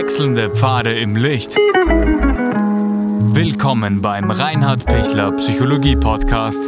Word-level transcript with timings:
Wechselnde 0.00 0.48
Pfade 0.48 0.96
im 0.96 1.16
Licht. 1.16 1.56
Willkommen 3.34 4.00
beim 4.00 4.30
Reinhard 4.30 4.86
Pichler 4.86 5.32
Psychologie 5.32 5.96
Podcast. 5.96 6.60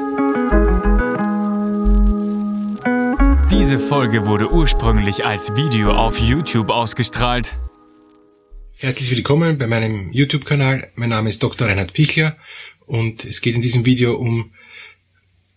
Diese 3.52 3.78
Folge 3.78 4.26
wurde 4.26 4.50
ursprünglich 4.52 5.24
als 5.24 5.54
Video 5.54 5.92
auf 5.92 6.18
YouTube 6.18 6.70
ausgestrahlt. 6.70 7.54
Herzlich 8.74 9.12
willkommen 9.12 9.58
bei 9.58 9.68
meinem 9.68 10.10
YouTube-Kanal. 10.10 10.90
Mein 10.96 11.10
Name 11.10 11.28
ist 11.28 11.40
Dr. 11.40 11.68
Reinhard 11.68 11.92
Pichler 11.92 12.36
und 12.86 13.24
es 13.24 13.42
geht 13.42 13.54
in 13.54 13.62
diesem 13.62 13.84
Video 13.84 14.16
um 14.16 14.50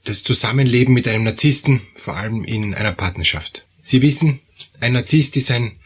das 0.06 0.22
Zusammenleben 0.22 0.94
mit 0.94 1.08
einem 1.08 1.24
Narzissten, 1.24 1.82
vor 1.96 2.18
allem 2.18 2.44
in 2.44 2.76
einer 2.76 2.92
Partnerschaft. 2.92 3.66
Sie 3.82 4.04
wissen, 4.04 4.42
ein 4.80 4.94
Narzisst 4.94 5.36
ist 5.38 5.50
ein 5.50 5.80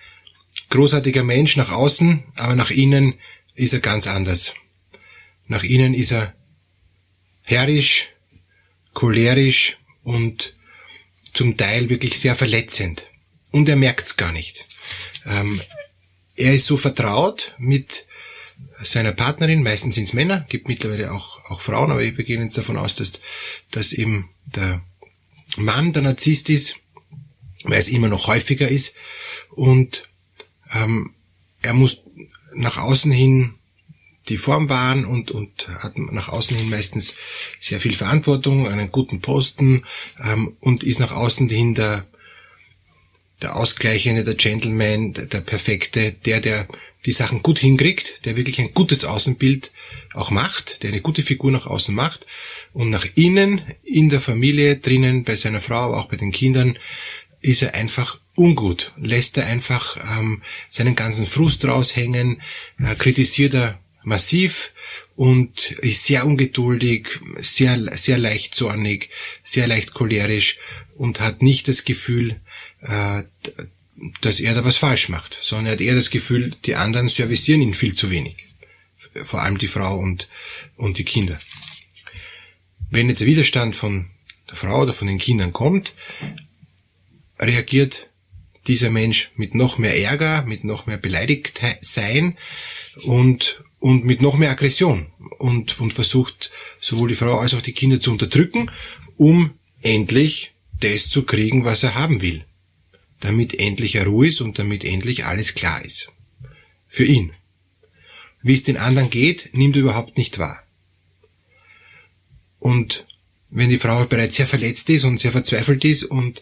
großartiger 0.70 1.24
Mensch 1.24 1.56
nach 1.58 1.72
außen, 1.72 2.24
aber 2.36 2.56
nach 2.56 2.72
innen 2.72 3.16
ist 3.56 3.74
er 3.74 3.80
ganz 3.80 4.08
anders. 4.08 4.54
Nach 5.48 5.64
innen 5.64 5.94
ist 5.94 6.12
er 6.12 6.34
herrisch, 7.44 8.10
cholerisch 8.94 9.78
und 10.04 10.54
zum 11.34 11.56
Teil 11.56 11.90
wirklich 11.90 12.20
sehr 12.20 12.36
verletzend. 12.36 13.04
Und 13.52 13.70
er 13.70 13.76
merkt's 13.76 14.18
gar 14.18 14.32
nicht. 14.32 14.66
Ähm, 15.26 15.62
er 16.36 16.54
ist 16.54 16.68
so 16.68 16.78
vertraut 16.78 17.56
mit 17.58 18.06
seiner 18.82 19.12
Partnerin, 19.12 19.64
meistens 19.64 19.96
sind's 19.96 20.14
Männer, 20.14 20.46
gibt 20.50 20.68
mittlerweile 20.68 21.12
auch, 21.12 21.44
auch 21.50 21.62
Frauen, 21.62 21.92
aber 21.92 22.02
wir 22.02 22.12
gehen 22.12 22.42
jetzt 22.42 22.58
davon 22.58 22.78
aus, 22.78 22.96
dass, 22.96 23.14
dass 23.72 23.94
eben 23.94 24.30
der 24.46 24.82
Mann 25.56 25.94
der 25.94 26.04
Narzisst 26.04 26.50
ist, 26.50 26.76
weil 27.64 27.80
es 27.80 27.90
immer 27.90 28.08
noch 28.08 28.28
häufiger 28.28 28.68
ist. 28.68 28.94
Und 29.50 30.08
ähm, 30.74 31.12
er 31.62 31.74
muss 31.74 32.04
nach 32.54 32.78
außen 32.78 33.12
hin 33.12 33.54
die 34.30 34.38
Form 34.38 34.70
wahren 34.70 35.06
und, 35.06 35.32
und 35.32 35.70
hat 35.80 35.98
nach 35.98 36.30
außen 36.30 36.58
hin 36.58 36.70
meistens 36.70 37.16
sehr 37.60 37.80
viel 37.80 37.94
Verantwortung, 37.94 38.68
einen 38.68 38.92
guten 38.92 39.22
Posten 39.22 39.86
ähm, 40.24 40.56
und 40.60 40.84
ist 40.84 41.00
nach 41.00 41.12
außen 41.12 41.50
hin 41.50 41.76
der, 41.76 42.06
der 43.42 43.56
Ausgleichende, 43.56 44.24
der 44.24 44.36
Gentleman, 44.36 45.14
der, 45.14 45.26
der 45.28 45.42
Perfekte, 45.42 46.12
der, 46.12 46.42
der 46.42 46.68
die 47.06 47.12
Sachen 47.12 47.42
gut 47.42 47.60
hinkriegt, 47.60 48.26
der 48.26 48.36
wirklich 48.36 48.60
ein 48.60 48.74
gutes 48.74 49.06
Außenbild 49.06 49.72
auch 50.14 50.32
macht, 50.32 50.84
der 50.84 50.90
eine 50.90 51.02
gute 51.02 51.24
Figur 51.24 51.52
nach 51.52 51.66
außen 51.66 51.96
macht. 51.96 52.26
Und 52.74 52.90
nach 52.90 53.06
innen, 53.16 53.62
in 53.84 54.10
der 54.10 54.20
Familie, 54.20 54.78
drinnen, 54.78 55.24
bei 55.24 55.36
seiner 55.36 55.62
Frau, 55.62 55.86
aber 55.86 56.00
auch 56.00 56.10
bei 56.10 56.18
den 56.18 56.32
Kindern, 56.32 56.78
ist 57.40 57.62
er 57.62 57.76
einfach 57.76 58.20
ungut, 58.38 58.92
lässt 58.98 59.38
er 59.38 59.48
einfach 59.48 59.98
ähm, 60.18 60.42
seinen 60.70 60.96
ganzen 60.96 61.26
Frust 61.26 61.66
raushängen, 61.66 62.42
äh, 62.80 62.96
kritisiert 62.96 63.56
er 63.56 63.80
massiv 64.04 64.72
und 65.16 65.72
ist 65.72 66.06
sehr 66.06 66.26
ungeduldig, 66.26 67.20
sehr, 67.40 67.98
sehr 67.98 68.18
leicht 68.18 68.56
zornig, 68.56 69.10
sehr 69.44 69.68
leicht 69.68 69.94
cholerisch 69.94 70.60
und 70.96 71.20
hat 71.20 71.42
nicht 71.42 71.68
das 71.68 71.84
Gefühl, 71.84 72.40
äh, 72.82 73.24
dass 74.22 74.40
er 74.40 74.54
da 74.54 74.64
was 74.64 74.78
falsch 74.78 75.10
macht, 75.10 75.38
sondern 75.42 75.68
er 75.68 75.72
hat 75.74 75.82
eher 75.82 75.96
das 75.96 76.12
Gefühl, 76.12 76.56
die 76.66 76.76
anderen 76.76 77.10
servicieren 77.10 77.62
ihn 77.62 77.74
viel 77.74 77.96
zu 77.96 78.12
wenig. 78.12 78.46
Vor 79.24 79.42
allem 79.42 79.58
die 79.58 79.68
Frau 79.68 79.98
und, 79.98 80.28
und 80.76 81.00
die 81.00 81.04
Kinder. 81.04 81.40
Wenn 82.92 83.10
jetzt 83.10 83.26
Widerstand 83.26 83.76
von 83.76 84.10
der 84.48 84.56
Frau 84.56 84.84
oder 84.84 84.94
von 84.94 85.08
den 85.08 85.18
Kindern 85.18 85.52
kommt, 85.52 85.96
reagiert 87.40 88.08
dieser 88.68 88.90
Mensch 88.90 89.32
mit 89.36 89.56
noch 89.56 89.78
mehr 89.78 89.98
Ärger, 89.98 90.44
mit 90.44 90.64
noch 90.64 90.86
mehr 90.86 90.98
beleidigt 90.98 91.62
sein 91.82 92.38
und, 93.04 93.64
und 93.80 94.06
mit 94.06 94.22
noch 94.22 94.38
mehr 94.38 94.52
Aggression 94.52 95.08
und, 95.38 95.80
und 95.80 95.94
versucht 95.94 96.52
sowohl 96.80 97.10
die 97.10 97.16
Frau 97.16 97.38
als 97.38 97.54
auch 97.54 97.62
die 97.62 97.74
Kinder 97.74 98.00
zu 98.00 98.12
unterdrücken, 98.12 98.72
um 99.16 99.52
endlich 99.82 100.52
das 100.80 101.10
zu 101.10 101.24
kriegen, 101.24 101.66
was 101.66 101.84
er 101.84 101.96
haben 101.96 102.22
will. 102.22 102.44
Damit 103.20 103.60
endlich 103.60 103.96
er 103.96 104.06
Ruhe 104.06 104.28
ist 104.28 104.42
und 104.42 104.60
damit 104.60 104.84
endlich 104.84 105.26
alles 105.26 105.56
klar 105.56 105.84
ist. 105.84 106.12
Für 106.88 107.06
ihn. 107.06 107.32
Wie 108.44 108.54
es 108.54 108.64
den 108.64 108.78
anderen 108.78 109.10
geht, 109.10 109.50
nimmt 109.54 109.76
er 109.76 109.82
überhaupt 109.82 110.18
nicht 110.18 110.38
wahr. 110.38 110.62
Und 112.60 113.06
wenn 113.50 113.70
die 113.70 113.78
Frau 113.78 114.06
bereits 114.06 114.36
sehr 114.36 114.48
verletzt 114.48 114.90
ist 114.90 115.06
und 115.06 115.20
sehr 115.20 115.32
verzweifelt 115.32 115.86
ist 115.86 116.04
und, 116.04 116.42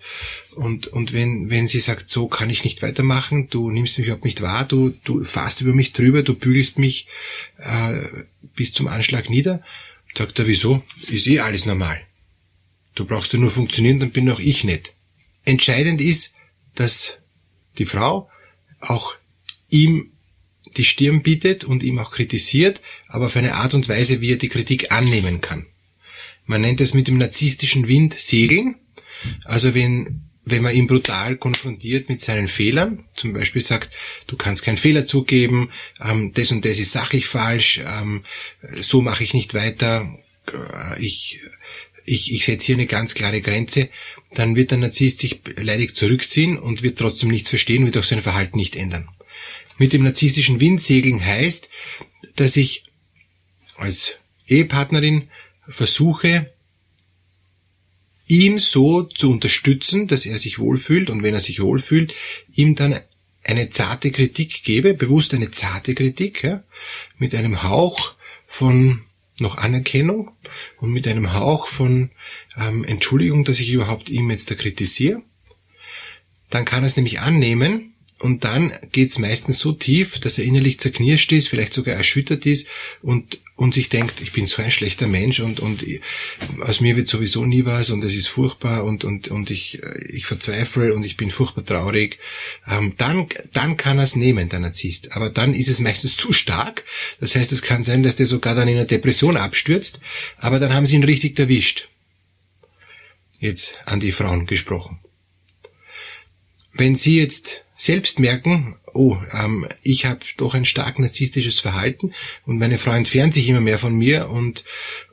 und, 0.56 0.88
und 0.88 1.14
wenn, 1.14 1.50
wenn 1.50 1.68
sie 1.68 1.80
sagt, 1.80 2.10
so 2.10 2.28
kann 2.28 2.50
ich 2.50 2.64
nicht 2.64 2.82
weitermachen, 2.82 3.48
du 3.50 3.70
nimmst 3.70 3.98
mich 3.98 4.08
überhaupt 4.08 4.26
nicht 4.26 4.42
wahr, 4.42 4.66
du, 4.66 4.90
du 5.04 5.24
fährst 5.24 5.62
über 5.62 5.74
mich 5.74 5.94
drüber, 5.94 6.24
du 6.24 6.34
bügelst 6.34 6.80
mich 6.80 7.08
äh, 7.58 8.00
bis 8.56 8.74
zum 8.74 8.88
Anschlag 8.88 9.30
nieder, 9.30 9.62
sagt 10.18 10.40
er, 10.40 10.48
wieso? 10.48 10.82
Ist 11.08 11.28
eh 11.28 11.40
alles 11.40 11.66
normal. 11.66 12.02
Du 12.96 13.06
brauchst 13.06 13.34
ja 13.34 13.40
nur 13.40 13.52
funktionieren, 13.52 14.00
dann 14.00 14.12
bin 14.12 14.30
auch 14.32 14.40
ich 14.40 14.64
nicht. 14.64 14.94
Entscheidend 15.44 16.02
ist, 16.02 16.34
dass 16.74 17.20
die 17.78 17.86
Frau 17.86 18.30
auch 18.80 19.16
ihm 19.70 20.12
die 20.78 20.86
Stirn 20.86 21.22
bietet 21.22 21.64
und 21.64 21.84
ihm 21.84 22.00
auch 22.00 22.12
kritisiert, 22.12 22.82
aber 23.08 23.28
auf 23.28 23.36
eine 23.36 23.56
Art 23.56 23.74
und 23.74 23.88
Weise, 23.88 24.22
wie 24.22 24.32
er 24.32 24.38
die 24.38 24.50
Kritik 24.50 24.92
annehmen 24.92 25.42
kann. 25.42 25.66
Man 26.46 26.62
nennt 26.62 26.82
es 26.82 26.94
mit 26.94 27.08
dem 27.08 27.18
narzisstischen 27.18 27.88
Wind 27.88 28.14
segeln. 28.14 28.76
Also 29.44 29.74
wenn, 29.74 30.22
wenn 30.44 30.62
man 30.62 30.76
ihn 30.76 30.88
brutal 30.88 31.38
konfrontiert 31.38 32.10
mit 32.10 32.22
seinen 32.22 32.48
Fehlern, 32.48 33.04
zum 33.16 33.34
Beispiel 33.34 33.62
sagt, 33.62 33.90
du 34.28 34.38
kannst 34.38 34.64
keinen 34.64 34.78
Fehler 34.78 35.06
zugeben, 35.06 35.72
ähm, 36.04 36.32
das 36.34 36.52
und 36.52 36.64
das 36.66 36.78
ist 36.78 36.92
sachlich 36.92 37.26
falsch, 37.26 37.82
ähm, 37.86 38.24
so 38.80 39.02
mache 39.02 39.24
ich 39.24 39.34
nicht 39.34 39.54
weiter, 39.54 40.08
äh, 40.48 41.04
ich, 41.04 41.40
ich, 42.06 42.32
ich 42.32 42.46
setze 42.46 42.68
hier 42.68 42.76
eine 42.76 42.86
ganz 42.86 43.16
klare 43.16 43.42
Grenze, 43.42 43.90
dann 44.36 44.56
wird 44.56 44.72
der 44.72 44.78
Narzisst 44.78 45.20
sich 45.20 45.40
leidig 45.56 45.96
zurückziehen 45.96 46.60
und 46.60 46.84
wird 46.84 47.00
trotzdem 47.00 47.30
nichts 47.30 47.50
verstehen, 47.50 47.86
wird 47.86 47.98
auch 47.98 48.04
sein 48.04 48.22
Verhalten 48.22 48.58
nicht 48.58 48.76
ändern. 48.76 49.08
Mit 49.78 49.94
dem 49.94 50.04
narzisstischen 50.04 50.60
Windsegeln 50.60 51.26
heißt, 51.26 51.70
dass 52.36 52.56
ich 52.56 52.84
als 53.78 54.20
Ehepartnerin 54.48 55.30
versuche, 55.68 56.50
ihm 58.28 58.60
so 58.60 59.04
zu 59.04 59.32
unterstützen, 59.32 60.08
dass 60.08 60.26
er 60.26 60.38
sich 60.40 60.60
wohlfühlt 60.60 61.10
und 61.10 61.24
wenn 61.24 61.34
er 61.34 61.40
sich 61.40 61.60
wohlfühlt, 61.60 62.14
ihm 62.54 62.76
dann 62.76 63.00
eine 63.44 63.70
zarte 63.70 64.12
Kritik 64.12 64.64
gebe, 64.64 64.96
bewusst 64.96 65.34
eine 65.34 65.52
zarte 65.52 65.94
Kritik, 65.94 66.44
ja, 66.44 66.64
mit 67.20 67.36
einem 67.36 67.62
Hauch 67.62 68.16
von 68.48 69.02
noch 69.40 69.58
Anerkennung 69.58 70.32
und 70.78 70.92
mit 70.92 71.08
einem 71.08 71.34
Hauch 71.34 71.68
von 71.68 72.10
ähm, 72.58 72.84
Entschuldigung, 72.86 73.44
dass 73.44 73.60
ich 73.60 73.72
überhaupt 73.72 74.10
ihm 74.10 74.32
jetzt 74.32 74.50
da 74.50 74.56
kritisiere. 74.56 75.22
Dann 76.50 76.66
kann 76.66 76.84
er 76.84 76.88
es 76.88 76.96
nämlich 76.96 77.20
annehmen 77.20 77.94
und 78.20 78.46
dann 78.46 78.74
geht's 78.92 79.20
meistens 79.20 79.60
so 79.60 79.74
tief, 79.74 80.20
dass 80.20 80.38
er 80.38 80.46
innerlich 80.46 80.80
zerknirscht 80.80 81.32
ist, 81.32 81.50
vielleicht 81.50 81.74
sogar 81.74 81.96
erschüttert 81.96 82.46
ist 82.46 82.68
und, 83.02 83.40
und 83.56 83.74
sich 83.74 83.88
denkt, 83.88 84.20
ich 84.22 84.34
bin 84.34 84.48
so 84.48 84.62
ein 84.62 84.70
schlechter 84.70 85.08
Mensch 85.08 85.40
und, 85.40 85.62
und 85.62 85.86
aus 86.60 86.82
mir 86.82 86.98
wird 86.98 87.08
sowieso 87.08 87.46
nie 87.46 87.64
was 87.66 87.90
und 87.90 88.04
es 88.04 88.14
ist 88.14 88.28
furchtbar 88.28 88.84
und, 88.84 89.06
und, 89.06 89.30
und 89.30 89.50
ich, 89.50 89.82
ich 90.10 90.26
verzweifle 90.26 90.94
und 90.94 91.06
ich 91.06 91.16
bin 91.16 91.30
furchtbar 91.30 91.66
traurig. 91.66 92.20
Ähm, 92.68 92.94
dann, 92.98 93.28
dann 93.54 93.78
kann 93.78 93.98
er 93.98 94.04
es 94.04 94.18
nehmen, 94.18 94.50
der 94.50 94.60
Narzisst. 94.60 95.16
Aber 95.16 95.30
dann 95.30 95.54
ist 95.54 95.70
es 95.70 95.80
meistens 95.80 96.18
zu 96.18 96.34
stark. 96.34 96.84
Das 97.22 97.36
heißt, 97.36 97.54
es 97.54 97.62
kann 97.62 97.86
sein, 97.86 98.04
dass 98.04 98.18
der 98.18 98.26
sogar 98.26 98.56
dann 98.56 98.68
in 98.68 98.76
eine 98.76 98.86
Depression 98.86 99.38
abstürzt, 99.38 100.02
aber 100.38 100.60
dann 100.60 100.74
haben 100.74 100.86
sie 100.86 100.96
ihn 100.96 101.04
richtig 101.04 101.40
erwischt. 101.40 101.88
Jetzt 103.40 103.78
an 103.86 104.00
die 104.00 104.12
Frauen 104.12 104.48
gesprochen. 104.48 105.00
Wenn 106.74 106.98
Sie 106.98 107.18
jetzt 107.18 107.65
selbst 107.76 108.20
merken, 108.20 108.76
oh, 108.94 109.18
ähm, 109.34 109.68
ich 109.84 110.06
habe 110.06 110.22
doch 110.38 110.54
ein 110.54 110.66
stark 110.66 111.00
narzisstisches 111.00 111.60
Verhalten 111.60 112.14
und 112.46 112.58
meine 112.58 112.78
Frau 112.78 112.92
entfernt 112.92 113.34
sich 113.34 113.50
immer 113.50 113.62
mehr 113.62 113.78
von 113.78 113.96
mir 113.96 114.30
und 114.30 114.64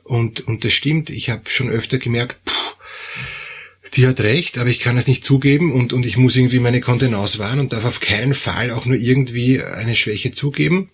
und 0.03 0.47
und 0.47 0.63
das 0.63 0.73
stimmt. 0.73 1.09
Ich 1.09 1.29
habe 1.29 1.49
schon 1.49 1.69
öfter 1.69 1.97
gemerkt, 1.97 2.37
pff, 2.47 2.75
die 3.95 4.07
hat 4.07 4.21
recht, 4.21 4.57
aber 4.57 4.69
ich 4.69 4.79
kann 4.79 4.97
es 4.97 5.07
nicht 5.07 5.25
zugeben 5.25 5.73
und 5.73 5.93
und 5.93 6.05
ich 6.05 6.17
muss 6.17 6.35
irgendwie 6.35 6.59
meine 6.59 6.81
Kontenance 6.81 7.37
wahren 7.37 7.59
und 7.59 7.73
darf 7.73 7.85
auf 7.85 7.99
keinen 7.99 8.33
Fall 8.33 8.71
auch 8.71 8.85
nur 8.85 8.97
irgendwie 8.97 9.61
eine 9.61 9.95
Schwäche 9.95 10.31
zugeben. 10.31 10.89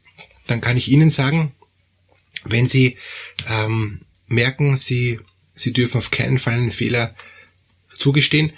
Dann 0.48 0.62
kann 0.62 0.78
ich 0.78 0.90
Ihnen 0.90 1.12
sagen, 1.12 1.52
wenn 2.44 2.68
Sie 2.68 2.98
ähm, 3.48 4.02
merken, 4.28 4.76
Sie 4.76 5.20
Sie 5.54 5.74
dürfen 5.74 6.00
auf 6.00 6.10
keinen 6.10 6.40
Fall 6.40 6.54
einen 6.54 6.72
Fehler 6.72 7.14
zugestehen, 7.96 8.54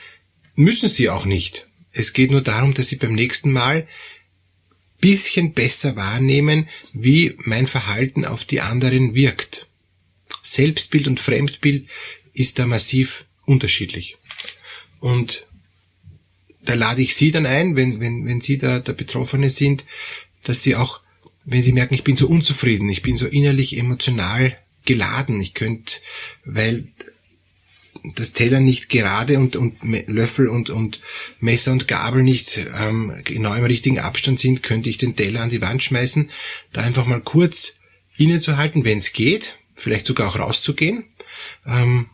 müssen 0.56 0.88
Sie 0.88 1.10
auch 1.10 1.26
nicht. 1.26 1.68
Es 1.94 2.14
geht 2.14 2.32
nur 2.32 2.42
darum, 2.42 2.74
dass 2.74 2.90
Sie 2.90 2.96
beim 2.96 3.14
nächsten 3.14 3.52
Mal 3.52 3.88
bisschen 5.00 5.54
besser 5.54 5.96
wahrnehmen, 5.96 6.70
wie 6.94 7.36
mein 7.40 7.66
Verhalten 7.66 8.24
auf 8.24 8.46
die 8.46 8.62
anderen 8.62 9.16
wirkt. 9.16 9.68
Selbstbild 10.44 11.08
und 11.08 11.20
Fremdbild 11.20 11.88
ist 12.34 12.60
da 12.60 12.68
massiv 12.68 13.26
unterschiedlich. 13.46 14.18
Und 15.00 15.48
da 16.62 16.76
lade 16.76 17.02
ich 17.02 17.16
Sie 17.16 17.32
dann 17.32 17.48
ein, 17.48 17.76
wenn, 17.76 18.00
wenn, 18.00 18.26
wenn 18.28 18.42
Sie 18.42 18.60
da 18.60 18.80
der 18.80 18.94
Betroffene 18.94 19.50
sind, 19.50 19.84
dass 20.44 20.64
sie 20.64 20.76
auch, 20.76 21.02
wenn 21.46 21.64
sie 21.64 21.74
merken, 21.74 21.96
ich 21.96 22.04
bin 22.04 22.18
so 22.18 22.28
unzufrieden, 22.28 22.90
ich 22.90 23.02
bin 23.02 23.18
so 23.18 23.28
innerlich 23.28 23.78
emotional 23.78 24.58
geladen, 24.86 25.40
ich 25.42 25.54
könnte, 25.54 25.98
weil 26.44 26.88
das 28.16 28.34
Teller 28.34 28.60
nicht 28.60 28.90
gerade 28.90 29.40
und, 29.40 29.56
und 29.56 29.76
Löffel 30.08 30.48
und, 30.48 30.70
und 30.70 31.02
Messer 31.40 31.72
und 31.72 31.88
Gabel 31.88 32.24
nicht 32.24 32.60
ähm, 32.80 33.14
genau 33.24 33.54
im 33.54 33.64
richtigen 33.64 34.00
Abstand 34.00 34.40
sind, 34.40 34.64
könnte 34.64 34.90
ich 34.90 34.98
den 34.98 35.16
Teller 35.16 35.42
an 35.42 35.50
die 35.50 35.62
Wand 35.62 35.84
schmeißen, 35.84 36.30
da 36.74 36.82
einfach 36.82 37.06
mal 37.06 37.22
kurz 37.22 37.76
innezuhalten, 38.18 38.86
wenn 38.86 39.00
es 39.00 39.14
geht, 39.14 39.56
vielleicht 39.76 40.06
sogar 40.06 40.30
auch 40.30 40.40
rauszugehen, 40.40 41.04
ähm, 41.66 42.08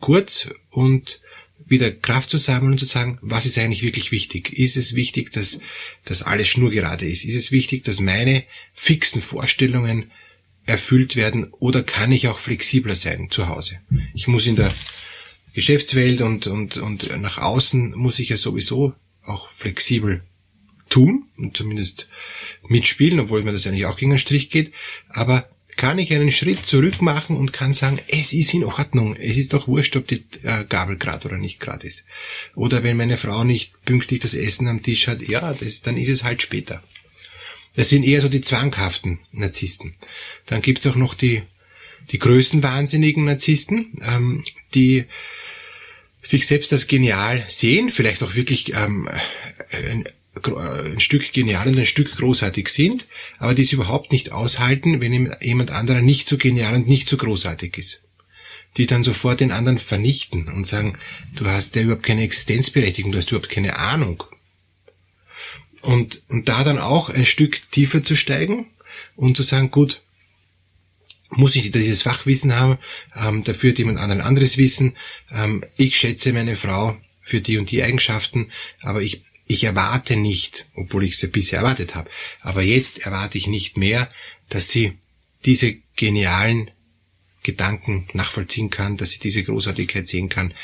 kurz 0.00 0.48
und 0.70 1.20
wieder 1.66 1.90
Kraft 1.90 2.30
zu 2.30 2.38
sammeln 2.38 2.72
und 2.72 2.78
zu 2.78 2.86
sagen, 2.86 3.18
was 3.20 3.46
ist 3.46 3.58
eigentlich 3.58 3.82
wirklich 3.82 4.10
wichtig? 4.10 4.52
Ist 4.52 4.76
es 4.76 4.94
wichtig, 4.94 5.32
dass, 5.32 5.60
dass 6.04 6.22
alles 6.22 6.48
schnurgerade 6.48 7.06
ist? 7.06 7.24
Ist 7.24 7.34
es 7.34 7.52
wichtig, 7.52 7.84
dass 7.84 8.00
meine 8.00 8.44
fixen 8.72 9.20
Vorstellungen 9.20 10.10
erfüllt 10.64 11.16
werden 11.16 11.48
oder 11.58 11.82
kann 11.82 12.12
ich 12.12 12.28
auch 12.28 12.38
flexibler 12.38 12.96
sein 12.96 13.28
zu 13.30 13.48
Hause? 13.48 13.78
Ich 14.14 14.28
muss 14.28 14.46
in 14.46 14.56
der 14.56 14.72
Geschäftswelt 15.54 16.20
und, 16.22 16.46
und, 16.46 16.76
und 16.76 17.20
nach 17.20 17.38
außen 17.38 17.92
muss 17.96 18.18
ich 18.18 18.28
ja 18.28 18.36
sowieso 18.36 18.94
auch 19.24 19.46
flexibel 19.48 20.22
tun 20.88 21.24
und 21.36 21.56
zumindest 21.56 22.08
mitspielen, 22.68 23.20
obwohl 23.20 23.42
mir 23.42 23.52
das 23.52 23.66
eigentlich 23.66 23.86
auch 23.86 23.96
gegen 23.96 24.10
den 24.10 24.18
Strich 24.18 24.50
geht. 24.50 24.72
Aber 25.08 25.48
kann 25.78 25.98
ich 25.98 26.12
einen 26.12 26.32
Schritt 26.32 26.66
zurück 26.66 27.00
machen 27.00 27.36
und 27.36 27.52
kann 27.52 27.72
sagen, 27.72 28.00
es 28.08 28.32
ist 28.32 28.52
in 28.52 28.64
Ordnung. 28.64 29.14
Es 29.14 29.36
ist 29.36 29.52
doch 29.52 29.68
wurscht, 29.68 29.94
ob 29.96 30.08
die 30.08 30.24
äh, 30.42 30.64
Gabel 30.68 30.96
gerade 30.96 31.28
oder 31.28 31.38
nicht 31.38 31.60
gerade 31.60 31.86
ist. 31.86 32.04
Oder 32.56 32.82
wenn 32.82 32.96
meine 32.96 33.16
Frau 33.16 33.44
nicht 33.44 33.84
pünktlich 33.84 34.20
das 34.20 34.34
Essen 34.34 34.66
am 34.66 34.82
Tisch 34.82 35.06
hat, 35.06 35.22
ja, 35.22 35.54
das, 35.54 35.80
dann 35.82 35.96
ist 35.96 36.08
es 36.08 36.24
halt 36.24 36.42
später. 36.42 36.82
Das 37.76 37.90
sind 37.90 38.04
eher 38.04 38.20
so 38.20 38.28
die 38.28 38.40
zwanghaften 38.40 39.20
Narzissten. 39.30 39.94
Dann 40.46 40.62
gibt's 40.62 40.86
auch 40.88 40.96
noch 40.96 41.14
die, 41.14 41.42
die 42.10 42.18
größenwahnsinnigen 42.18 43.24
Narzissten, 43.24 43.92
ähm, 44.04 44.44
die 44.74 45.04
sich 46.28 46.46
selbst 46.46 46.72
als 46.74 46.86
genial 46.86 47.42
sehen, 47.48 47.90
vielleicht 47.90 48.22
auch 48.22 48.34
wirklich 48.34 48.74
ähm, 48.74 49.08
ein, 49.72 50.04
ein 50.44 51.00
Stück 51.00 51.32
genial 51.32 51.68
und 51.68 51.78
ein 51.78 51.86
Stück 51.86 52.16
großartig 52.16 52.68
sind, 52.68 53.06
aber 53.38 53.54
die 53.54 53.62
es 53.62 53.72
überhaupt 53.72 54.12
nicht 54.12 54.30
aushalten, 54.30 55.00
wenn 55.00 55.34
jemand 55.40 55.70
anderer 55.70 56.02
nicht 56.02 56.28
so 56.28 56.36
genial 56.36 56.74
und 56.74 56.86
nicht 56.86 57.08
so 57.08 57.16
großartig 57.16 57.78
ist. 57.78 58.02
Die 58.76 58.86
dann 58.86 59.04
sofort 59.04 59.40
den 59.40 59.52
anderen 59.52 59.78
vernichten 59.78 60.48
und 60.48 60.66
sagen, 60.66 60.98
du 61.34 61.46
hast 61.46 61.74
ja 61.76 61.82
überhaupt 61.82 62.04
keine 62.04 62.24
Existenzberechtigung, 62.24 63.10
du 63.10 63.18
hast 63.18 63.30
überhaupt 63.30 63.48
keine 63.48 63.78
Ahnung. 63.78 64.22
Und, 65.80 66.20
und 66.28 66.46
da 66.46 66.62
dann 66.62 66.78
auch 66.78 67.08
ein 67.08 67.24
Stück 67.24 67.70
tiefer 67.70 68.04
zu 68.04 68.14
steigen 68.14 68.66
und 69.16 69.34
zu 69.34 69.42
sagen, 69.42 69.70
gut, 69.70 70.02
muss 71.30 71.56
ich 71.56 71.70
dieses 71.70 72.02
Fachwissen 72.02 72.54
haben, 72.54 72.78
ähm, 73.14 73.44
dafür 73.44 73.70
hat 73.70 73.78
jemand 73.78 73.98
anderen 73.98 74.22
anderes 74.22 74.56
Wissen. 74.56 74.96
Ähm, 75.30 75.64
ich 75.76 75.96
schätze 75.96 76.32
meine 76.32 76.56
Frau 76.56 76.96
für 77.22 77.40
die 77.40 77.58
und 77.58 77.70
die 77.70 77.82
Eigenschaften, 77.82 78.50
aber 78.80 79.02
ich, 79.02 79.22
ich 79.46 79.64
erwarte 79.64 80.16
nicht, 80.16 80.66
obwohl 80.74 81.04
ich 81.04 81.18
sie 81.18 81.28
bisher 81.28 81.60
erwartet 81.60 81.94
habe, 81.94 82.10
aber 82.40 82.62
jetzt 82.62 83.00
erwarte 83.00 83.38
ich 83.38 83.46
nicht 83.46 83.76
mehr, 83.76 84.08
dass 84.48 84.70
sie 84.70 84.94
diese 85.44 85.76
genialen 85.96 86.70
Gedanken 87.42 88.08
nachvollziehen 88.12 88.70
kann, 88.70 88.96
dass 88.96 89.10
sie 89.10 89.20
diese 89.20 89.42
Großartigkeit 89.42 90.08
sehen 90.08 90.28
kann. 90.28 90.54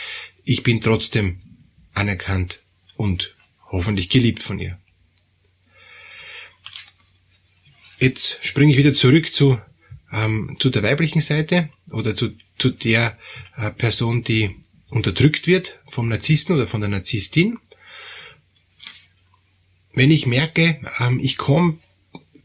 Ich 0.44 0.62
bin 0.62 0.80
trotzdem 0.80 1.40
anerkannt 1.94 2.60
und 2.96 3.34
hoffentlich 3.70 4.08
geliebt 4.08 4.42
von 4.42 4.58
ihr. 4.58 4.78
Jetzt 7.98 8.38
springe 8.42 8.72
ich 8.72 8.78
wieder 8.78 8.92
zurück 8.92 9.32
zu 9.32 9.60
ähm, 10.14 10.56
zu 10.58 10.70
der 10.70 10.82
weiblichen 10.82 11.20
Seite 11.20 11.68
oder 11.90 12.16
zu, 12.16 12.30
zu 12.58 12.70
der 12.70 13.18
äh, 13.56 13.70
Person, 13.70 14.22
die 14.22 14.56
unterdrückt 14.90 15.46
wird 15.46 15.80
vom 15.90 16.08
Narzissten 16.08 16.54
oder 16.54 16.66
von 16.66 16.80
der 16.80 16.90
Narzisstin. 16.90 17.58
Wenn 19.94 20.10
ich 20.10 20.26
merke, 20.26 20.80
ähm, 21.00 21.20
ich 21.20 21.36
komme 21.36 21.78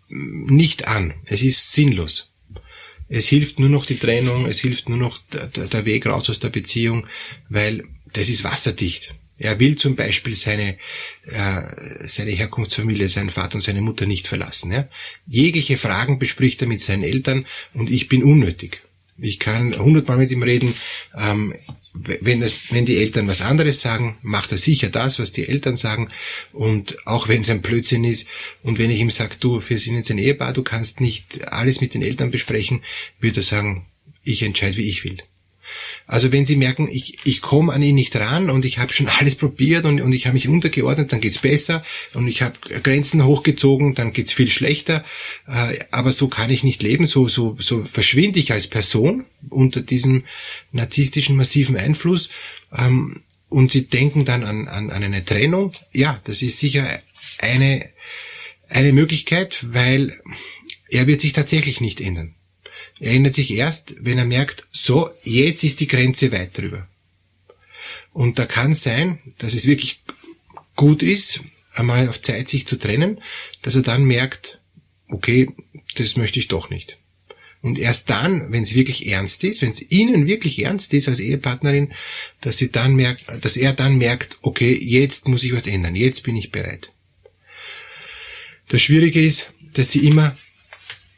nicht 0.09 0.87
an, 0.87 1.13
es 1.25 1.41
ist 1.41 1.71
sinnlos. 1.71 2.29
Es 3.07 3.27
hilft 3.27 3.59
nur 3.59 3.69
noch 3.69 3.85
die 3.85 3.97
Trennung, 3.97 4.45
es 4.45 4.59
hilft 4.59 4.89
nur 4.89 4.97
noch 4.97 5.19
der, 5.33 5.47
der 5.47 5.85
Weg 5.85 6.05
raus 6.05 6.29
aus 6.29 6.39
der 6.39 6.49
Beziehung, 6.49 7.07
weil 7.49 7.83
das 8.13 8.29
ist 8.29 8.43
wasserdicht. 8.43 9.15
Er 9.39 9.57
will 9.59 9.75
zum 9.77 9.95
Beispiel 9.95 10.35
seine, 10.35 10.77
äh, 11.25 11.61
seine 12.05 12.31
Herkunftsfamilie, 12.31 13.09
seinen 13.09 13.29
Vater 13.29 13.55
und 13.55 13.61
seine 13.61 13.81
Mutter 13.81 14.05
nicht 14.05 14.27
verlassen. 14.27 14.71
Ja? 14.71 14.87
Jegliche 15.27 15.77
Fragen 15.77 16.19
bespricht 16.19 16.61
er 16.61 16.67
mit 16.67 16.81
seinen 16.81 17.03
Eltern 17.03 17.45
und 17.73 17.89
ich 17.89 18.09
bin 18.09 18.23
unnötig. 18.23 18.81
Ich 19.17 19.39
kann 19.39 19.77
hundertmal 19.77 20.17
mit 20.17 20.31
ihm 20.31 20.43
reden. 20.43 20.73
Ähm, 21.17 21.53
wenn, 21.93 22.39
das, 22.39 22.71
wenn 22.71 22.85
die 22.85 22.97
Eltern 22.97 23.27
was 23.27 23.41
anderes 23.41 23.81
sagen, 23.81 24.17
macht 24.21 24.51
er 24.51 24.57
sicher 24.57 24.89
das, 24.89 25.19
was 25.19 25.31
die 25.31 25.47
Eltern 25.47 25.75
sagen. 25.75 26.09
Und 26.53 26.97
auch 27.07 27.27
wenn 27.27 27.41
es 27.41 27.49
ein 27.49 27.61
Blödsinn 27.61 28.03
ist 28.03 28.27
und 28.63 28.77
wenn 28.77 28.91
ich 28.91 28.99
ihm 28.99 29.09
sage, 29.09 29.35
du, 29.39 29.61
wir 29.67 29.79
sind 29.79 29.95
jetzt 29.95 30.11
ein 30.11 30.19
Ehepaar, 30.19 30.53
du 30.53 30.63
kannst 30.63 31.01
nicht 31.01 31.47
alles 31.51 31.81
mit 31.81 31.93
den 31.93 32.01
Eltern 32.01 32.31
besprechen, 32.31 32.83
wird 33.19 33.37
er 33.37 33.43
sagen, 33.43 33.85
ich 34.23 34.43
entscheide, 34.43 34.77
wie 34.77 34.87
ich 34.87 35.03
will. 35.03 35.17
Also 36.07 36.31
wenn 36.31 36.45
Sie 36.45 36.55
merken, 36.55 36.87
ich, 36.91 37.19
ich 37.25 37.41
komme 37.41 37.71
an 37.71 37.83
ihn 37.83 37.95
nicht 37.95 38.15
ran 38.15 38.49
und 38.49 38.65
ich 38.65 38.79
habe 38.79 38.91
schon 38.93 39.07
alles 39.19 39.35
probiert 39.35 39.85
und, 39.85 40.01
und 40.01 40.11
ich 40.13 40.25
habe 40.25 40.33
mich 40.33 40.47
untergeordnet, 40.47 41.11
dann 41.11 41.21
geht's 41.21 41.37
besser 41.37 41.83
und 42.13 42.27
ich 42.27 42.41
habe 42.41 42.55
Grenzen 42.81 43.23
hochgezogen, 43.23 43.95
dann 43.95 44.11
geht's 44.11 44.33
viel 44.33 44.49
schlechter. 44.49 45.05
Äh, 45.47 45.79
aber 45.91 46.11
so 46.11 46.27
kann 46.27 46.49
ich 46.49 46.63
nicht 46.63 46.81
leben, 46.81 47.05
so, 47.05 47.27
so, 47.27 47.55
so 47.59 47.83
verschwinde 47.83 48.39
ich 48.39 48.51
als 48.51 48.67
Person 48.67 49.25
unter 49.49 49.81
diesem 49.81 50.23
narzisstischen 50.71 51.35
massiven 51.35 51.77
Einfluss. 51.77 52.29
Ähm, 52.75 53.21
und 53.49 53.71
Sie 53.71 53.85
denken 53.85 54.25
dann 54.25 54.43
an, 54.43 54.67
an, 54.67 54.91
an 54.91 55.03
eine 55.03 55.25
Trennung. 55.25 55.73
Ja, 55.91 56.19
das 56.23 56.41
ist 56.41 56.59
sicher 56.59 56.87
eine, 57.39 57.87
eine 58.69 58.93
Möglichkeit, 58.93 59.57
weil 59.73 60.19
er 60.89 61.07
wird 61.07 61.21
sich 61.21 61.33
tatsächlich 61.33 61.81
nicht 61.81 62.01
ändern. 62.01 62.35
Er 62.99 63.13
ändert 63.13 63.35
sich 63.35 63.51
erst, 63.51 63.95
wenn 63.99 64.17
er 64.17 64.25
merkt, 64.25 64.67
so, 64.71 65.09
jetzt 65.23 65.63
ist 65.63 65.79
die 65.79 65.87
Grenze 65.87 66.31
weit 66.31 66.57
drüber. 66.57 66.87
Und 68.13 68.39
da 68.39 68.45
kann 68.45 68.75
sein, 68.75 69.19
dass 69.37 69.53
es 69.53 69.67
wirklich 69.67 70.01
gut 70.75 71.03
ist, 71.03 71.41
einmal 71.73 72.09
auf 72.09 72.21
Zeit 72.21 72.49
sich 72.49 72.67
zu 72.67 72.77
trennen, 72.77 73.21
dass 73.61 73.75
er 73.75 73.81
dann 73.81 74.03
merkt, 74.03 74.59
okay, 75.09 75.49
das 75.95 76.17
möchte 76.17 76.39
ich 76.39 76.47
doch 76.47 76.69
nicht. 76.69 76.97
Und 77.61 77.77
erst 77.77 78.09
dann, 78.09 78.51
wenn 78.51 78.63
es 78.63 78.73
wirklich 78.73 79.07
ernst 79.07 79.43
ist, 79.43 79.61
wenn 79.61 79.71
es 79.71 79.91
Ihnen 79.91 80.27
wirklich 80.27 80.63
ernst 80.63 80.93
ist 80.93 81.09
als 81.09 81.19
Ehepartnerin, 81.19 81.91
dass 82.39 82.57
sie 82.57 82.71
dann 82.71 82.95
merkt, 82.95 83.25
dass 83.41 83.57
er 83.57 83.73
dann 83.73 83.97
merkt, 83.97 84.37
okay, 84.41 84.73
jetzt 84.73 85.27
muss 85.27 85.43
ich 85.43 85.53
was 85.53 85.67
ändern, 85.67 85.95
jetzt 85.95 86.23
bin 86.23 86.37
ich 86.37 86.51
bereit. 86.51 86.89
Das 88.69 88.81
Schwierige 88.81 89.21
ist, 89.21 89.51
dass 89.73 89.91
Sie 89.91 90.05
immer 90.05 90.37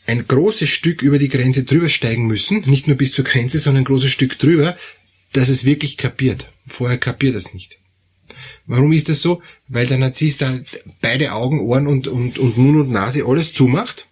ein 0.08 0.28
großes 0.28 0.70
Stück 0.70 1.02
über 1.02 1.20
die 1.20 1.30
Grenze 1.30 1.64
drüber 1.64 1.90
steigen 1.90 2.26
müssen, 2.26 2.62
nicht 2.62 2.88
nur 2.88 2.98
bis 2.98 3.14
zur 3.14 3.26
Grenze, 3.26 3.60
sondern 3.60 3.82
ein 3.82 3.86
großes 3.86 4.12
Stück 4.12 4.38
drüber, 4.40 4.78
dass 5.34 5.50
es 5.50 5.66
wirklich 5.66 5.98
kapiert. 5.98 6.50
Vorher 6.68 6.98
kapiert 6.98 7.36
es 7.36 7.54
nicht. 7.54 7.78
Warum 8.66 8.92
ist 8.94 9.10
das 9.10 9.22
so? 9.22 9.42
Weil 9.68 9.88
der 9.88 9.98
Narzisst 9.98 10.42
da 10.42 10.60
beide 11.02 11.34
Augen, 11.34 11.60
Ohren 11.60 11.88
und, 11.88 12.08
und, 12.08 12.40
und 12.40 12.58
Mund 12.58 12.80
und 12.80 12.92
Nase 12.92 13.26
alles 13.26 13.54
zumacht 13.54 14.08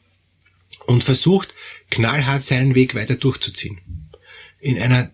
und 0.85 1.03
versucht, 1.03 1.53
knallhart 1.91 2.43
seinen 2.43 2.75
Weg 2.75 2.95
weiter 2.95 3.15
durchzuziehen. 3.15 3.79
In 4.59 4.81
einer 4.81 5.11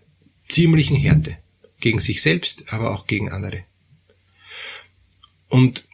ziemlichen 0.48 0.96
Härte. 0.96 1.36
Gegen 1.78 2.00
sich 2.00 2.22
selbst, 2.22 2.72
aber 2.72 2.92
auch 2.92 3.06
gegen 3.06 3.30
andere. 3.30 3.62
Und 5.48 5.84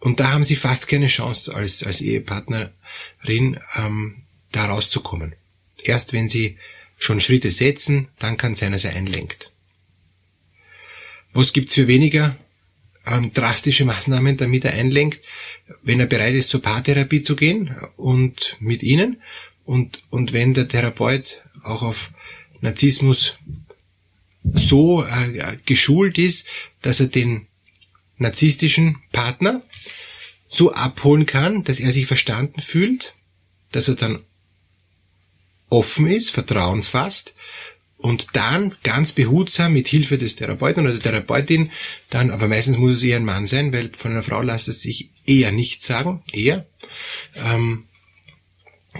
und 0.00 0.20
da 0.20 0.32
haben 0.32 0.44
sie 0.44 0.56
fast 0.56 0.88
keine 0.88 1.08
Chance 1.08 1.54
als, 1.54 1.82
als 1.82 2.00
Ehepartnerin, 2.00 2.70
ähm, 3.76 4.22
da 4.52 4.66
rauszukommen. 4.66 5.34
Erst 5.82 6.12
wenn 6.12 6.28
sie 6.28 6.56
schon 6.98 7.20
Schritte 7.20 7.50
setzen, 7.50 8.08
dann 8.18 8.36
kann 8.36 8.54
sein, 8.54 8.72
dass 8.72 8.84
er 8.84 8.94
einlenkt. 8.94 9.50
Was 11.32 11.52
gibt's 11.52 11.74
für 11.74 11.86
weniger 11.86 12.36
ähm, 13.06 13.32
drastische 13.32 13.84
Maßnahmen, 13.84 14.36
damit 14.36 14.64
er 14.64 14.72
einlenkt, 14.72 15.20
wenn 15.82 16.00
er 16.00 16.06
bereit 16.06 16.34
ist, 16.34 16.50
zur 16.50 16.62
Paartherapie 16.62 17.22
zu 17.22 17.36
gehen 17.36 17.74
und 17.96 18.56
mit 18.60 18.82
ihnen 18.82 19.20
und, 19.64 20.02
und 20.10 20.32
wenn 20.32 20.54
der 20.54 20.68
Therapeut 20.68 21.42
auch 21.62 21.82
auf 21.82 22.12
Narzissmus 22.60 23.34
so 24.42 25.04
äh, 25.04 25.58
geschult 25.66 26.18
ist, 26.18 26.46
dass 26.82 27.00
er 27.00 27.06
den 27.06 27.46
narzisstischen 28.16 28.98
Partner 29.12 29.62
so 30.48 30.72
abholen 30.72 31.26
kann, 31.26 31.64
dass 31.64 31.78
er 31.78 31.92
sich 31.92 32.06
verstanden 32.06 32.60
fühlt, 32.60 33.14
dass 33.72 33.88
er 33.88 33.94
dann 33.94 34.24
offen 35.68 36.06
ist, 36.06 36.30
Vertrauen 36.30 36.82
fasst 36.82 37.34
und 37.98 38.28
dann 38.32 38.74
ganz 38.82 39.12
behutsam 39.12 39.74
mit 39.74 39.88
Hilfe 39.88 40.16
des 40.16 40.36
Therapeuten 40.36 40.84
oder 40.84 40.94
der 40.94 41.02
Therapeutin 41.02 41.70
dann, 42.10 42.30
aber 42.30 42.48
meistens 42.48 42.78
muss 42.78 42.96
es 42.96 43.02
eher 43.02 43.16
ein 43.16 43.24
Mann 43.24 43.46
sein, 43.46 43.72
weil 43.72 43.90
von 43.94 44.12
einer 44.12 44.22
Frau 44.22 44.40
lässt 44.40 44.68
es 44.68 44.80
sich 44.80 45.10
eher 45.26 45.52
nicht 45.52 45.82
sagen, 45.82 46.22
eher, 46.32 46.66
Ähm, 47.36 47.84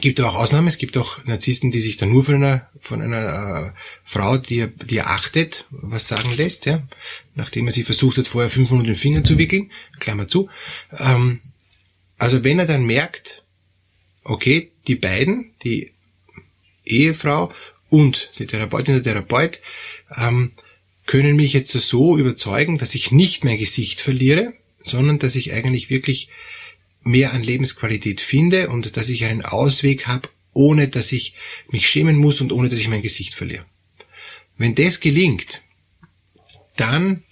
gibt 0.00 0.20
auch 0.20 0.34
Ausnahmen. 0.34 0.68
Es 0.68 0.78
gibt 0.78 0.96
auch 0.96 1.24
Narzissten, 1.24 1.70
die 1.70 1.80
sich 1.80 1.96
dann 1.96 2.10
nur 2.10 2.24
von 2.24 2.36
einer, 2.36 2.68
von 2.78 3.02
einer 3.02 3.72
äh, 3.74 3.78
Frau, 4.02 4.36
die 4.36 4.60
er, 4.60 4.66
die 4.68 4.98
er 4.98 5.10
achtet, 5.10 5.66
was 5.70 6.08
sagen 6.08 6.32
lässt, 6.36 6.66
ja. 6.66 6.82
Nachdem 7.34 7.66
er 7.66 7.72
sie 7.72 7.84
versucht 7.84 8.18
hat, 8.18 8.26
vorher 8.26 8.50
fünf 8.50 8.70
Minuten 8.70 8.88
den 8.88 8.96
Finger 8.96 9.24
zu 9.24 9.38
wickeln, 9.38 9.70
Klammer 10.00 10.28
zu. 10.28 10.48
Ähm, 10.98 11.40
also 12.18 12.44
wenn 12.44 12.58
er 12.58 12.66
dann 12.66 12.84
merkt, 12.84 13.44
okay, 14.24 14.70
die 14.86 14.96
beiden, 14.96 15.52
die 15.62 15.92
Ehefrau 16.84 17.52
und 17.90 18.30
die 18.38 18.46
Therapeutin 18.46 18.96
oder 18.96 19.04
Therapeut, 19.04 19.60
ähm, 20.16 20.52
können 21.06 21.36
mich 21.36 21.52
jetzt 21.52 21.72
so 21.72 22.18
überzeugen, 22.18 22.76
dass 22.76 22.94
ich 22.94 23.12
nicht 23.12 23.44
mein 23.44 23.58
Gesicht 23.58 24.00
verliere, 24.00 24.52
sondern 24.84 25.18
dass 25.18 25.36
ich 25.36 25.52
eigentlich 25.52 25.90
wirklich 25.90 26.28
mehr 27.08 27.32
an 27.32 27.42
Lebensqualität 27.42 28.20
finde 28.20 28.68
und 28.68 28.96
dass 28.96 29.08
ich 29.08 29.24
einen 29.24 29.44
Ausweg 29.44 30.06
habe, 30.06 30.28
ohne 30.52 30.88
dass 30.88 31.12
ich 31.12 31.34
mich 31.70 31.88
schämen 31.88 32.16
muss 32.16 32.40
und 32.40 32.52
ohne 32.52 32.68
dass 32.68 32.78
ich 32.78 32.88
mein 32.88 33.02
Gesicht 33.02 33.34
verliere. 33.34 33.64
Wenn 34.56 34.74
das 34.74 35.00
gelingt, 35.00 35.62
dann 36.76 37.22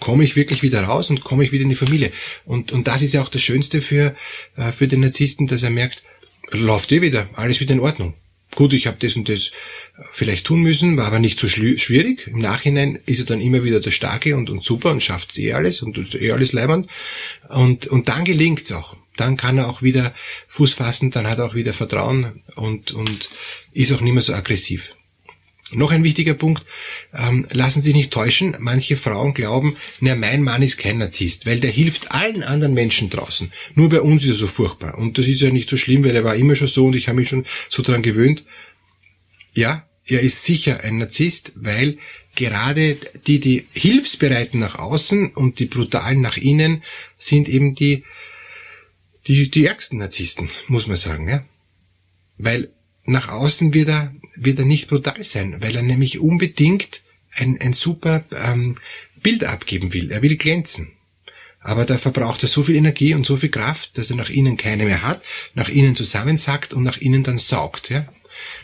komme 0.00 0.24
ich 0.24 0.36
wirklich 0.36 0.62
wieder 0.62 0.82
raus 0.82 1.10
und 1.10 1.24
komme 1.24 1.44
ich 1.44 1.52
wieder 1.52 1.62
in 1.62 1.70
die 1.70 1.74
Familie. 1.74 2.12
Und, 2.44 2.72
und 2.72 2.86
das 2.86 3.02
ist 3.02 3.14
ja 3.14 3.22
auch 3.22 3.30
das 3.30 3.42
Schönste 3.42 3.80
für, 3.80 4.14
äh, 4.56 4.70
für 4.70 4.86
den 4.86 5.00
Narzissten, 5.00 5.46
dass 5.46 5.62
er 5.62 5.70
merkt, 5.70 6.02
läuft 6.50 6.92
eh 6.92 7.00
wieder, 7.00 7.28
alles 7.34 7.60
wieder 7.60 7.74
in 7.74 7.80
Ordnung. 7.80 8.14
Gut, 8.54 8.72
ich 8.72 8.86
habe 8.86 8.96
das 9.00 9.16
und 9.16 9.28
das 9.28 9.50
vielleicht 10.12 10.46
tun 10.46 10.62
müssen, 10.62 10.96
war 10.96 11.06
aber 11.06 11.18
nicht 11.18 11.38
so 11.38 11.48
schwierig. 11.48 12.26
Im 12.26 12.38
Nachhinein 12.38 12.98
ist 13.06 13.20
er 13.20 13.26
dann 13.26 13.40
immer 13.40 13.62
wieder 13.62 13.80
der 13.80 13.90
Starke 13.90 14.36
und, 14.36 14.48
und 14.48 14.64
super 14.64 14.90
und 14.90 15.02
schafft 15.02 15.38
eh 15.38 15.52
alles 15.52 15.82
und 15.82 16.14
eh 16.14 16.32
alles 16.32 16.52
leibend. 16.52 16.88
Und, 17.48 17.86
und 17.88 18.08
dann 18.08 18.24
gelingt's 18.24 18.72
auch. 18.72 18.96
Dann 19.18 19.36
kann 19.36 19.58
er 19.58 19.68
auch 19.68 19.82
wieder 19.82 20.14
Fuß 20.46 20.72
fassen, 20.72 21.10
dann 21.10 21.26
hat 21.26 21.38
er 21.38 21.46
auch 21.46 21.54
wieder 21.54 21.72
Vertrauen 21.72 22.42
und, 22.54 22.92
und 22.92 23.30
ist 23.72 23.92
auch 23.92 24.00
nicht 24.00 24.14
mehr 24.14 24.22
so 24.22 24.32
aggressiv. 24.32 24.94
Noch 25.72 25.90
ein 25.90 26.04
wichtiger 26.04 26.32
Punkt, 26.32 26.64
ähm, 27.12 27.46
lassen 27.50 27.82
Sie 27.82 27.92
nicht 27.92 28.10
täuschen, 28.10 28.56
manche 28.58 28.96
Frauen 28.96 29.34
glauben, 29.34 29.76
na, 30.00 30.14
mein 30.14 30.42
Mann 30.42 30.62
ist 30.62 30.78
kein 30.78 30.96
Narzisst, 30.96 31.44
weil 31.44 31.60
der 31.60 31.70
hilft 31.70 32.12
allen 32.12 32.42
anderen 32.42 32.72
Menschen 32.72 33.10
draußen. 33.10 33.52
Nur 33.74 33.90
bei 33.90 34.00
uns 34.00 34.22
ist 34.22 34.30
er 34.30 34.34
so 34.34 34.46
furchtbar. 34.46 34.96
Und 34.96 35.18
das 35.18 35.26
ist 35.26 35.42
ja 35.42 35.50
nicht 35.50 35.68
so 35.68 35.76
schlimm, 35.76 36.04
weil 36.04 36.16
er 36.16 36.24
war 36.24 36.36
immer 36.36 36.56
schon 36.56 36.68
so 36.68 36.86
und 36.86 36.96
ich 36.96 37.08
habe 37.08 37.18
mich 37.18 37.28
schon 37.28 37.44
so 37.68 37.82
dran 37.82 38.00
gewöhnt. 38.00 38.44
Ja, 39.52 39.86
er 40.06 40.20
ist 40.20 40.42
sicher 40.44 40.84
ein 40.84 40.98
Narzisst, 40.98 41.52
weil 41.56 41.98
gerade 42.34 42.96
die, 43.26 43.40
die 43.40 43.66
Hilfsbereiten 43.72 44.60
nach 44.60 44.78
außen 44.78 45.32
und 45.32 45.58
die 45.58 45.66
brutalen 45.66 46.22
nach 46.22 46.38
innen 46.38 46.82
sind 47.18 47.46
eben 47.46 47.74
die, 47.74 48.04
die, 49.28 49.50
die 49.50 49.66
ärgsten 49.66 49.98
Narzissten, 49.98 50.48
muss 50.66 50.86
man 50.86 50.96
sagen, 50.96 51.28
ja. 51.28 51.44
Weil 52.38 52.70
nach 53.04 53.28
außen 53.28 53.74
wird 53.74 53.88
er, 53.88 54.14
wird 54.34 54.58
er 54.58 54.64
nicht 54.64 54.88
brutal 54.88 55.22
sein, 55.22 55.60
weil 55.60 55.76
er 55.76 55.82
nämlich 55.82 56.18
unbedingt 56.18 57.02
ein, 57.34 57.60
ein 57.60 57.72
super 57.72 58.24
ähm, 58.44 58.76
Bild 59.22 59.44
abgeben 59.44 59.92
will. 59.92 60.10
Er 60.10 60.22
will 60.22 60.36
glänzen. 60.36 60.92
Aber 61.60 61.84
da 61.84 61.98
verbraucht 61.98 62.42
er 62.42 62.48
so 62.48 62.62
viel 62.62 62.76
Energie 62.76 63.14
und 63.14 63.26
so 63.26 63.36
viel 63.36 63.50
Kraft, 63.50 63.98
dass 63.98 64.10
er 64.10 64.16
nach 64.16 64.30
innen 64.30 64.56
keine 64.56 64.84
mehr 64.84 65.02
hat, 65.02 65.22
nach 65.54 65.68
innen 65.68 65.96
zusammensackt 65.96 66.72
und 66.72 66.84
nach 66.84 66.98
innen 66.98 67.24
dann 67.24 67.38
saugt. 67.38 67.90
Ja? 67.90 68.06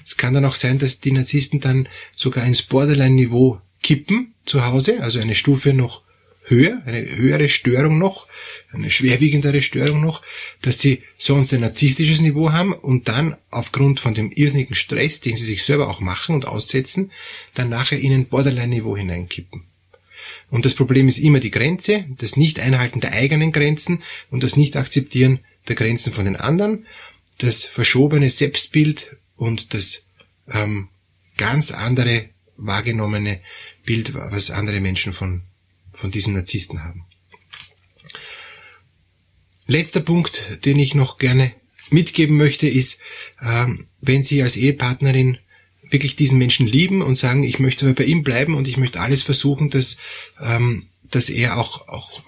Es 0.04 0.16
kann 0.16 0.34
dann 0.34 0.44
auch 0.44 0.54
sein, 0.54 0.78
dass 0.78 1.00
die 1.00 1.12
Narzissten 1.12 1.60
dann 1.60 1.88
sogar 2.14 2.46
ins 2.46 2.62
Borderline-Niveau 2.62 3.60
kippen 3.82 4.34
zu 4.46 4.64
Hause, 4.64 5.02
also 5.02 5.18
eine 5.18 5.34
Stufe 5.34 5.74
noch 5.74 6.03
höher, 6.44 6.82
eine 6.86 7.04
höhere 7.16 7.48
Störung 7.48 7.98
noch, 7.98 8.26
eine 8.72 8.90
schwerwiegendere 8.90 9.62
Störung 9.62 10.00
noch, 10.00 10.22
dass 10.62 10.78
sie 10.80 11.02
sonst 11.16 11.54
ein 11.54 11.60
narzisstisches 11.60 12.20
Niveau 12.20 12.52
haben 12.52 12.72
und 12.72 13.08
dann 13.08 13.36
aufgrund 13.50 14.00
von 14.00 14.14
dem 14.14 14.30
irrsinnigen 14.30 14.74
Stress, 14.74 15.20
den 15.20 15.36
sie 15.36 15.44
sich 15.44 15.62
selber 15.62 15.88
auch 15.88 16.00
machen 16.00 16.34
und 16.34 16.46
aussetzen, 16.46 17.10
dann 17.54 17.68
nachher 17.68 18.00
in 18.00 18.12
ein 18.12 18.26
Borderline-Niveau 18.26 18.96
hineinkippen. 18.96 19.62
Und 20.50 20.66
das 20.66 20.74
Problem 20.74 21.08
ist 21.08 21.18
immer 21.18 21.40
die 21.40 21.50
Grenze, 21.50 22.04
das 22.18 22.36
Nicht-Einhalten 22.36 23.00
der 23.00 23.12
eigenen 23.12 23.52
Grenzen 23.52 24.02
und 24.30 24.42
das 24.42 24.56
Nicht-Akzeptieren 24.56 25.40
der 25.68 25.76
Grenzen 25.76 26.12
von 26.12 26.26
den 26.26 26.36
anderen, 26.36 26.86
das 27.38 27.64
verschobene 27.64 28.30
Selbstbild 28.30 29.16
und 29.36 29.74
das 29.74 30.06
ähm, 30.50 30.88
ganz 31.36 31.72
andere 31.72 32.28
wahrgenommene 32.56 33.40
Bild, 33.84 34.14
was 34.14 34.50
andere 34.50 34.80
Menschen 34.80 35.12
von, 35.12 35.42
von 35.94 36.10
diesen 36.10 36.34
Narzissten 36.34 36.84
haben. 36.84 37.04
Letzter 39.66 40.00
Punkt, 40.00 40.64
den 40.64 40.78
ich 40.78 40.94
noch 40.94 41.18
gerne 41.18 41.52
mitgeben 41.90 42.36
möchte, 42.36 42.68
ist, 42.68 43.00
ähm, 43.40 43.86
wenn 44.00 44.22
Sie 44.22 44.42
als 44.42 44.56
Ehepartnerin 44.56 45.38
wirklich 45.90 46.16
diesen 46.16 46.38
Menschen 46.38 46.66
lieben 46.66 47.02
und 47.02 47.16
sagen, 47.16 47.44
ich 47.44 47.58
möchte 47.58 47.92
bei 47.94 48.04
ihm 48.04 48.22
bleiben 48.22 48.54
und 48.56 48.68
ich 48.68 48.76
möchte 48.76 49.00
alles 49.00 49.22
versuchen, 49.22 49.70
dass, 49.70 49.96
ähm, 50.40 50.84
dass 51.10 51.30
er 51.30 51.56
auch, 51.56 51.88
auch 51.88 52.22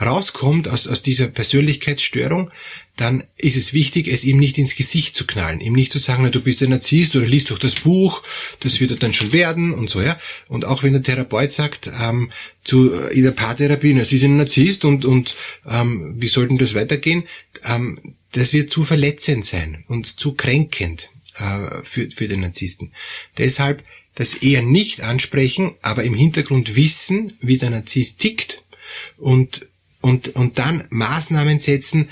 rauskommt 0.00 0.68
aus, 0.68 0.86
aus 0.86 1.02
dieser 1.02 1.28
Persönlichkeitsstörung, 1.28 2.50
dann 2.98 3.22
ist 3.36 3.56
es 3.56 3.72
wichtig, 3.72 4.08
es 4.08 4.24
ihm 4.24 4.38
nicht 4.38 4.58
ins 4.58 4.74
Gesicht 4.74 5.14
zu 5.14 5.24
knallen, 5.24 5.60
ihm 5.60 5.72
nicht 5.72 5.92
zu 5.92 6.00
sagen, 6.00 6.24
na, 6.24 6.30
du 6.30 6.40
bist 6.40 6.62
ein 6.62 6.70
Narzisst 6.70 7.14
oder 7.14 7.26
liest 7.26 7.52
doch 7.52 7.58
das 7.58 7.76
Buch, 7.76 8.24
das 8.58 8.80
wird 8.80 8.90
er 8.90 8.96
dann 8.96 9.12
schon 9.12 9.32
werden 9.32 9.72
und 9.72 9.88
so, 9.88 10.02
ja. 10.02 10.18
Und 10.48 10.64
auch 10.64 10.82
wenn 10.82 10.94
der 10.94 11.04
Therapeut 11.04 11.52
sagt, 11.52 11.88
ähm, 12.00 12.32
zu 12.64 12.92
äh, 12.92 13.14
in 13.14 13.22
der 13.22 13.30
Paartherapie, 13.30 13.94
na, 13.94 14.04
sie 14.04 14.18
sind 14.18 14.32
ein 14.32 14.38
Narzisst 14.38 14.84
und, 14.84 15.04
und 15.04 15.36
ähm, 15.64 16.16
wie 16.18 16.26
sollten 16.26 16.58
das 16.58 16.74
weitergehen, 16.74 17.22
ähm, 17.64 18.00
das 18.32 18.52
wird 18.52 18.70
zu 18.70 18.82
verletzend 18.82 19.46
sein 19.46 19.84
und 19.86 20.18
zu 20.18 20.34
kränkend 20.34 21.08
äh, 21.38 21.82
für, 21.84 22.10
für 22.10 22.26
den 22.26 22.40
Narzissten. 22.40 22.92
Deshalb 23.38 23.84
das 24.16 24.34
eher 24.34 24.62
nicht 24.62 25.02
ansprechen, 25.02 25.76
aber 25.82 26.02
im 26.02 26.14
Hintergrund 26.14 26.74
wissen, 26.74 27.34
wie 27.40 27.58
der 27.58 27.70
Narzisst 27.70 28.18
tickt 28.18 28.64
und 29.18 29.68
und, 30.00 30.36
und 30.36 30.58
dann 30.58 30.84
Maßnahmen 30.90 31.58
setzen, 31.58 32.08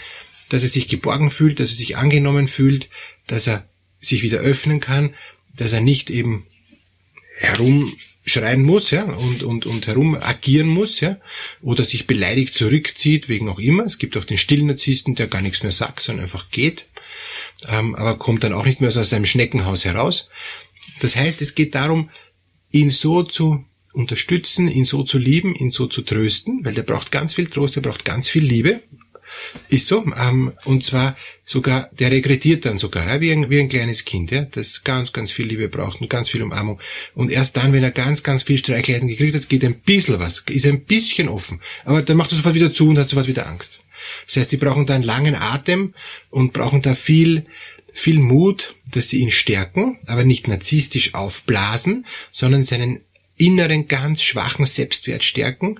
dass 0.49 0.63
er 0.63 0.69
sich 0.69 0.89
geborgen 0.89 1.31
fühlt, 1.31 1.61
dass 1.61 1.71
er 1.71 1.77
sich 1.77 1.97
angenommen 1.97 2.49
fühlt, 2.49 2.89
dass 3.27 3.47
er 3.47 3.65
sich 4.01 4.23
wieder 4.23 4.39
öffnen 4.39 4.81
kann, 4.81 5.15
dass 5.57 5.73
er 5.73 5.81
nicht 5.81 6.11
eben 6.11 6.47
herumschreien 7.39 8.63
muss, 8.63 8.91
ja, 8.91 9.05
und, 9.05 9.43
und, 9.43 9.67
und 9.67 9.87
herum 9.87 10.15
agieren 10.15 10.69
muss, 10.69 11.01
ja, 11.01 11.17
oder 11.61 11.85
sich 11.85 12.07
beleidigt 12.07 12.55
zurückzieht, 12.55 13.29
wegen 13.29 13.49
auch 13.49 13.59
immer. 13.59 13.85
Es 13.85 13.99
gibt 13.99 14.17
auch 14.17 14.25
den 14.25 14.39
stillen 14.39 14.67
Narzissten, 14.67 15.15
der 15.15 15.27
gar 15.27 15.43
nichts 15.43 15.63
mehr 15.63 15.73
sagt, 15.73 16.01
sondern 16.01 16.25
einfach 16.25 16.51
geht, 16.51 16.87
ähm, 17.69 17.95
aber 17.95 18.19
kommt 18.19 18.45
dann 18.45 18.53
auch 18.53 18.65
nicht 18.65 18.81
mehr 18.81 18.89
aus 18.89 19.11
seinem 19.11 19.27
Schneckenhaus 19.27 19.85
heraus. 19.85 20.29
Das 21.01 21.17
heißt, 21.17 21.43
es 21.43 21.55
geht 21.55 21.75
darum, 21.75 22.11
ihn 22.71 22.91
so 22.91 23.23
zu 23.23 23.65
unterstützen, 23.93 24.69
ihn 24.71 24.85
so 24.85 25.03
zu 25.03 25.19
lieben, 25.19 25.55
ihn 25.55 25.71
so 25.71 25.87
zu 25.87 26.03
trösten, 26.03 26.65
weil 26.65 26.75
der 26.75 26.83
braucht 26.83 27.11
ganz 27.11 27.35
viel 27.35 27.47
Trost, 27.47 27.77
der 27.77 27.81
braucht 27.81 28.05
ganz 28.05 28.29
viel 28.29 28.45
Liebe. 28.45 28.81
Ist 29.69 29.87
so. 29.87 30.05
Ähm, 30.05 30.53
und 30.65 30.85
zwar 30.85 31.17
sogar, 31.45 31.89
der 31.99 32.11
regrediert 32.11 32.65
dann 32.65 32.79
sogar, 32.79 33.07
ja, 33.07 33.21
wie, 33.21 33.33
ein, 33.33 33.51
wie 33.51 33.61
ein 33.61 33.69
kleines 33.69 34.05
Kind, 34.05 34.31
ja, 34.31 34.43
das 34.43 34.85
ganz, 34.85 35.13
ganz 35.13 35.31
viel 35.31 35.47
Liebe 35.47 35.69
braucht 35.69 36.01
und 36.01 36.11
ganz 36.11 36.29
viel 36.29 36.43
Umarmung. 36.43 36.81
Und 37.15 37.31
erst 37.31 37.57
dann, 37.57 37.73
wenn 37.73 37.85
er 37.85 37.93
ganz, 37.93 38.23
ganz 38.23 38.43
viel 38.43 38.59
Streichleiten 38.59 39.09
gekriegt 39.09 39.37
hat, 39.37 39.49
geht 39.49 39.65
ein 39.65 39.75
bisschen 39.81 40.19
was, 40.19 40.45
ist 40.51 40.67
ein 40.67 40.81
bisschen 40.81 41.29
offen. 41.29 41.61
Aber 41.85 42.03
dann 42.03 42.17
macht 42.17 42.33
er 42.33 42.37
sofort 42.37 42.55
wieder 42.55 42.73
zu 42.73 42.89
und 42.89 42.99
hat 42.99 43.09
sofort 43.09 43.29
wieder 43.29 43.47
Angst. 43.47 43.81
Das 44.27 44.37
heißt, 44.37 44.51
sie 44.51 44.57
brauchen 44.57 44.87
da 44.87 44.95
einen 44.95 45.05
langen 45.05 45.35
Atem 45.35 45.95
und 46.31 46.53
brauchen 46.53 46.83
da 46.83 46.95
viel, 46.95 47.47
viel 47.93 48.19
Mut, 48.19 48.75
dass 48.93 49.09
sie 49.09 49.21
ihn 49.21 49.31
stärken, 49.31 49.99
aber 50.07 50.25
nicht 50.25 50.49
narzisstisch 50.49 51.15
aufblasen, 51.15 52.07
sondern 52.33 52.63
seinen 52.63 53.01
inneren, 53.37 53.89
ganz 53.89 54.23
schwachen 54.23 54.67
Selbstwert 54.67 55.25
stärken, 55.25 55.79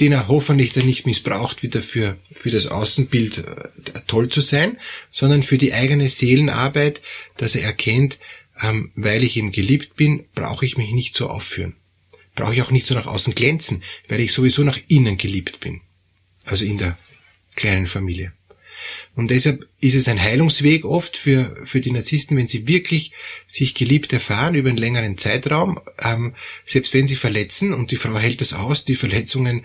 den 0.00 0.12
er 0.12 0.28
hoffentlich 0.28 0.72
dann 0.72 0.86
nicht 0.86 1.06
missbraucht, 1.06 1.62
wieder 1.62 1.82
für, 1.82 2.16
für 2.32 2.50
das 2.50 2.66
Außenbild 2.66 3.38
äh, 3.38 4.00
toll 4.06 4.28
zu 4.28 4.40
sein, 4.40 4.78
sondern 5.10 5.42
für 5.42 5.58
die 5.58 5.74
eigene 5.74 6.08
Seelenarbeit, 6.08 7.00
dass 7.36 7.54
er 7.54 7.64
erkennt, 7.64 8.18
ähm, 8.62 8.90
weil 8.94 9.24
ich 9.24 9.36
ihm 9.36 9.52
geliebt 9.52 9.96
bin, 9.96 10.24
brauche 10.34 10.66
ich 10.66 10.76
mich 10.76 10.92
nicht 10.92 11.16
so 11.16 11.28
aufführen. 11.28 11.74
Brauche 12.34 12.54
ich 12.54 12.62
auch 12.62 12.70
nicht 12.70 12.86
so 12.86 12.94
nach 12.94 13.06
außen 13.06 13.34
glänzen, 13.34 13.82
weil 14.08 14.20
ich 14.20 14.32
sowieso 14.32 14.62
nach 14.62 14.78
innen 14.88 15.18
geliebt 15.18 15.60
bin. 15.60 15.80
Also 16.44 16.64
in 16.64 16.78
der 16.78 16.96
kleinen 17.56 17.86
Familie. 17.86 18.32
Und 19.14 19.30
deshalb 19.30 19.66
ist 19.80 19.94
es 19.94 20.08
ein 20.08 20.20
Heilungsweg 20.20 20.84
oft 20.84 21.16
für, 21.16 21.54
für 21.64 21.80
die 21.80 21.90
Narzissten, 21.90 22.36
wenn 22.36 22.48
sie 22.48 22.66
wirklich 22.66 23.12
sich 23.46 23.74
geliebt 23.74 24.12
erfahren 24.12 24.54
über 24.54 24.68
einen 24.68 24.78
längeren 24.78 25.18
Zeitraum, 25.18 25.80
ähm, 26.02 26.34
selbst 26.64 26.94
wenn 26.94 27.08
sie 27.08 27.16
verletzen 27.16 27.72
und 27.72 27.90
die 27.90 27.96
Frau 27.96 28.18
hält 28.18 28.40
das 28.40 28.52
aus, 28.52 28.84
die 28.84 28.96
Verletzungen 28.96 29.64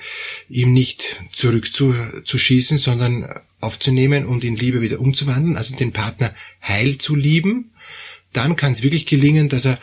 ihm 0.50 0.74
nicht 0.74 1.22
zurückzuschießen, 1.32 2.78
sondern 2.78 3.28
aufzunehmen 3.60 4.26
und 4.26 4.44
in 4.44 4.56
Liebe 4.56 4.82
wieder 4.82 5.00
umzuwandeln, 5.00 5.58
also 5.58 5.76
den 5.76 5.94
Partner 5.94 6.34
heil 6.62 6.98
zu 6.98 7.16
lieben, 7.16 7.72
dann 8.34 8.56
kann 8.56 8.74
es 8.74 8.84
wirklich 8.84 9.06
gelingen, 9.06 9.50
dass 9.50 9.66
er 9.66 9.80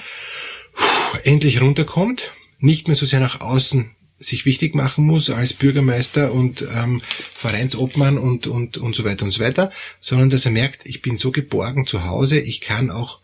endlich 1.25 1.61
runterkommt, 1.61 2.33
nicht 2.59 2.89
mehr 2.89 2.97
so 2.97 3.07
sehr 3.07 3.21
nach 3.21 3.41
außen 3.41 3.91
sich 4.21 4.45
wichtig 4.45 4.75
machen 4.75 5.07
muss 5.07 5.31
als 5.31 5.55
Bürgermeister 5.55 6.33
und 6.33 6.63
ähm, 6.75 7.01
Vereinsobmann 7.35 8.19
und, 8.19 8.47
und, 8.47 8.77
und 8.77 8.95
so 8.95 9.05
weiter 9.05 9.25
und 9.25 9.31
so 9.31 9.43
weiter, 9.43 9.73
sondern 9.99 10.29
dass 10.29 10.45
er 10.45 10.53
merkt, 10.53 10.85
ich 10.85 11.01
bin 11.01 11.17
so 11.17 11.33
geborgen 11.33 11.87
zu 11.87 12.05
Hause, 12.05 12.39
ich 12.39 12.61
kann 12.61 12.91
auch 12.91 13.21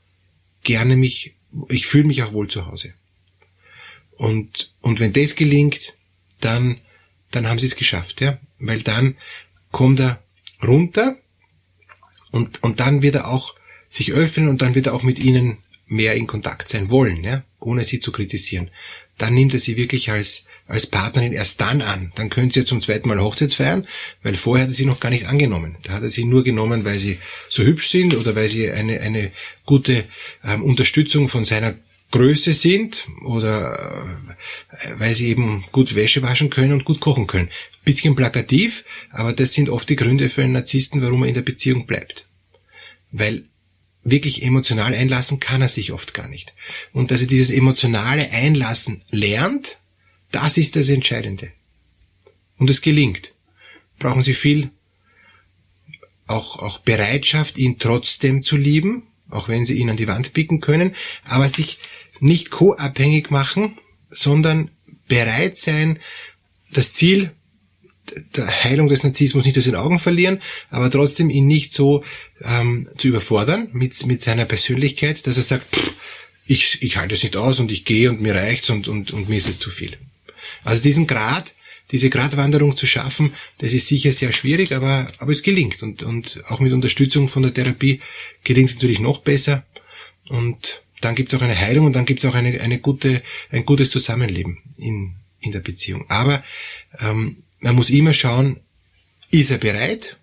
gerne 0.64 0.96
mich, 0.96 1.34
ich 1.68 1.86
fühle 1.86 2.04
mich 2.04 2.22
auch 2.22 2.32
wohl 2.32 2.48
zu 2.48 2.66
Hause. 2.66 2.94
Und, 4.16 4.72
und 4.80 4.98
wenn 4.98 5.12
das 5.12 5.36
gelingt, 5.36 5.92
dann, 6.40 6.78
dann 7.30 7.46
haben 7.46 7.58
sie 7.58 7.66
es 7.66 7.76
geschafft, 7.76 8.22
ja, 8.22 8.38
weil 8.58 8.80
dann 8.80 9.16
kommt 9.70 10.00
er 10.00 10.22
runter 10.62 11.18
und, 12.30 12.62
und 12.62 12.80
dann 12.80 13.02
wird 13.02 13.16
er 13.16 13.28
auch 13.28 13.54
sich 13.86 14.12
öffnen 14.12 14.48
und 14.48 14.62
dann 14.62 14.74
wird 14.74 14.86
er 14.86 14.94
auch 14.94 15.02
mit 15.02 15.18
ihnen 15.18 15.58
mehr 15.86 16.14
in 16.14 16.26
Kontakt 16.26 16.70
sein 16.70 16.88
wollen, 16.88 17.22
ja, 17.22 17.44
ohne 17.60 17.84
sie 17.84 18.00
zu 18.00 18.12
kritisieren. 18.12 18.70
Dann 19.18 19.34
nimmt 19.34 19.54
er 19.54 19.60
sie 19.60 19.76
wirklich 19.76 20.10
als, 20.10 20.44
als 20.66 20.86
Partnerin 20.86 21.32
erst 21.32 21.60
dann 21.60 21.80
an. 21.80 22.12
Dann 22.16 22.28
können 22.28 22.50
sie 22.50 22.60
ja 22.60 22.66
zum 22.66 22.82
zweiten 22.82 23.08
Mal 23.08 23.20
Hochzeits 23.20 23.54
feiern, 23.54 23.86
weil 24.22 24.34
vorher 24.34 24.64
hat 24.64 24.72
er 24.72 24.74
sie 24.74 24.84
noch 24.84 25.00
gar 25.00 25.10
nicht 25.10 25.26
angenommen. 25.26 25.76
Da 25.84 25.94
hat 25.94 26.02
er 26.02 26.10
sie 26.10 26.24
nur 26.24 26.44
genommen, 26.44 26.84
weil 26.84 26.98
sie 26.98 27.18
so 27.48 27.62
hübsch 27.62 27.88
sind 27.88 28.14
oder 28.14 28.34
weil 28.34 28.48
sie 28.48 28.70
eine, 28.70 29.00
eine 29.00 29.32
gute 29.64 30.04
ähm, 30.44 30.62
Unterstützung 30.62 31.28
von 31.28 31.44
seiner 31.44 31.74
Größe 32.10 32.52
sind 32.52 33.06
oder 33.24 33.74
äh, 34.70 34.88
weil 34.98 35.14
sie 35.14 35.28
eben 35.28 35.64
gut 35.72 35.94
Wäsche 35.94 36.22
waschen 36.22 36.50
können 36.50 36.72
und 36.72 36.84
gut 36.84 37.00
kochen 37.00 37.26
können. 37.26 37.50
Bisschen 37.84 38.16
plakativ, 38.16 38.84
aber 39.10 39.32
das 39.32 39.52
sind 39.52 39.70
oft 39.70 39.88
die 39.88 39.96
Gründe 39.96 40.28
für 40.28 40.42
einen 40.42 40.52
Narzissten, 40.52 41.02
warum 41.02 41.22
er 41.22 41.28
in 41.28 41.34
der 41.34 41.42
Beziehung 41.42 41.86
bleibt. 41.86 42.26
Weil 43.12 43.44
wirklich 44.06 44.42
emotional 44.42 44.94
einlassen 44.94 45.40
kann 45.40 45.62
er 45.62 45.68
sich 45.68 45.92
oft 45.92 46.14
gar 46.14 46.28
nicht. 46.28 46.54
Und 46.92 47.10
dass 47.10 47.22
er 47.22 47.26
dieses 47.26 47.50
emotionale 47.50 48.30
Einlassen 48.30 49.02
lernt, 49.10 49.78
das 50.30 50.56
ist 50.56 50.76
das 50.76 50.88
Entscheidende. 50.88 51.50
Und 52.56 52.70
es 52.70 52.80
gelingt. 52.80 53.32
Brauchen 53.98 54.22
Sie 54.22 54.34
viel 54.34 54.70
auch, 56.26 56.58
auch 56.58 56.78
Bereitschaft, 56.78 57.58
ihn 57.58 57.78
trotzdem 57.78 58.42
zu 58.42 58.56
lieben, 58.56 59.02
auch 59.28 59.48
wenn 59.48 59.64
Sie 59.64 59.78
ihn 59.78 59.90
an 59.90 59.96
die 59.96 60.08
Wand 60.08 60.32
picken 60.32 60.60
können, 60.60 60.94
aber 61.24 61.48
sich 61.48 61.80
nicht 62.20 62.50
co-abhängig 62.50 63.30
machen, 63.30 63.76
sondern 64.10 64.70
bereit 65.08 65.58
sein, 65.58 65.98
das 66.70 66.92
Ziel 66.92 67.32
der 68.36 68.64
Heilung 68.64 68.88
des 68.88 69.02
Narzissmus 69.02 69.44
nicht 69.44 69.58
aus 69.58 69.64
den 69.64 69.76
Augen 69.76 69.98
verlieren, 69.98 70.40
aber 70.70 70.90
trotzdem 70.90 71.30
ihn 71.30 71.46
nicht 71.46 71.72
so 71.72 72.04
ähm, 72.42 72.88
zu 72.96 73.08
überfordern 73.08 73.68
mit, 73.72 74.06
mit 74.06 74.22
seiner 74.22 74.44
Persönlichkeit, 74.44 75.26
dass 75.26 75.36
er 75.36 75.42
sagt, 75.42 75.74
pff, 75.74 75.92
ich, 76.46 76.82
ich 76.82 76.96
halte 76.96 77.14
es 77.14 77.22
nicht 77.22 77.36
aus 77.36 77.60
und 77.60 77.70
ich 77.72 77.84
gehe 77.84 78.08
und 78.08 78.20
mir 78.20 78.34
reicht's 78.34 78.70
und, 78.70 78.88
und, 78.88 79.10
und 79.10 79.28
mir 79.28 79.36
ist 79.36 79.48
es 79.48 79.58
zu 79.58 79.70
viel. 79.70 79.96
Also 80.64 80.82
diesen 80.82 81.06
Grad, 81.06 81.52
diese 81.90 82.10
Gratwanderung 82.10 82.76
zu 82.76 82.86
schaffen, 82.86 83.34
das 83.58 83.72
ist 83.72 83.88
sicher 83.88 84.12
sehr 84.12 84.32
schwierig, 84.32 84.72
aber, 84.72 85.12
aber 85.18 85.32
es 85.32 85.42
gelingt. 85.42 85.82
Und, 85.82 86.02
und 86.02 86.42
auch 86.48 86.60
mit 86.60 86.72
Unterstützung 86.72 87.28
von 87.28 87.42
der 87.42 87.54
Therapie 87.54 88.00
gelingt 88.44 88.70
es 88.70 88.76
natürlich 88.76 89.00
noch 89.00 89.20
besser. 89.20 89.64
Und 90.28 90.82
dann 91.00 91.14
gibt 91.14 91.32
es 91.32 91.38
auch 91.38 91.42
eine 91.42 91.58
Heilung 91.58 91.86
und 91.86 91.92
dann 91.94 92.06
gibt 92.06 92.20
es 92.20 92.26
auch 92.26 92.34
eine, 92.34 92.60
eine 92.60 92.78
gute, 92.78 93.22
ein 93.50 93.64
gutes 93.64 93.90
Zusammenleben 93.90 94.58
in, 94.78 95.14
in 95.40 95.52
der 95.52 95.60
Beziehung. 95.60 96.04
Aber 96.08 96.42
ähm, 97.00 97.36
man 97.66 97.74
muss 97.74 97.90
immer 97.90 98.12
schauen, 98.12 98.60
ist 99.32 99.50
er 99.50 99.58
bereit 99.58 100.16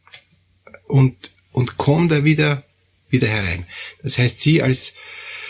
und, 0.88 1.14
und 1.52 1.76
kommt 1.76 2.14
er 2.14 2.24
wieder, 2.24 2.64
wieder 3.10 3.28
herein. 3.28 3.66
Das 4.02 4.18
heißt, 4.18 4.40
Sie 4.40 4.62
als, 4.62 4.94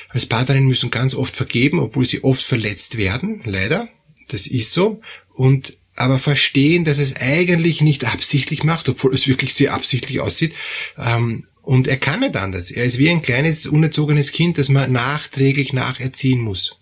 als 0.09 0.25
Partnerin 0.25 0.65
müssen 0.65 0.89
ganz 0.89 1.13
oft 1.13 1.35
vergeben, 1.35 1.77
obwohl 1.77 2.03
Sie 2.03 2.23
oft 2.23 2.41
verletzt 2.41 2.97
werden, 2.97 3.41
leider. 3.45 3.89
Das 4.29 4.47
ist 4.47 4.73
so. 4.73 5.01
Und 5.35 5.77
aber 5.95 6.17
verstehen, 6.17 6.83
dass 6.83 6.97
es 6.97 7.15
eigentlich 7.17 7.81
nicht 7.81 8.05
absichtlich 8.05 8.63
macht, 8.63 8.89
obwohl 8.89 9.13
es 9.13 9.27
wirklich 9.27 9.53
sehr 9.53 9.75
absichtlich 9.75 10.19
aussieht. 10.19 10.55
Ähm, 10.97 11.45
und 11.62 11.88
er 11.88 11.97
kann 11.97 12.21
nicht 12.21 12.35
anders. 12.35 12.71
Er 12.71 12.85
ist 12.85 12.97
wie 12.97 13.12
ein 13.12 13.21
kleines, 13.21 13.67
unerzogenes 13.67 14.32
Kind, 14.32 14.58
das 14.58 14.67
man 14.67 14.91
nachträglich 14.91 15.73
nacherziehen 15.73 16.39
muss. 16.39 16.75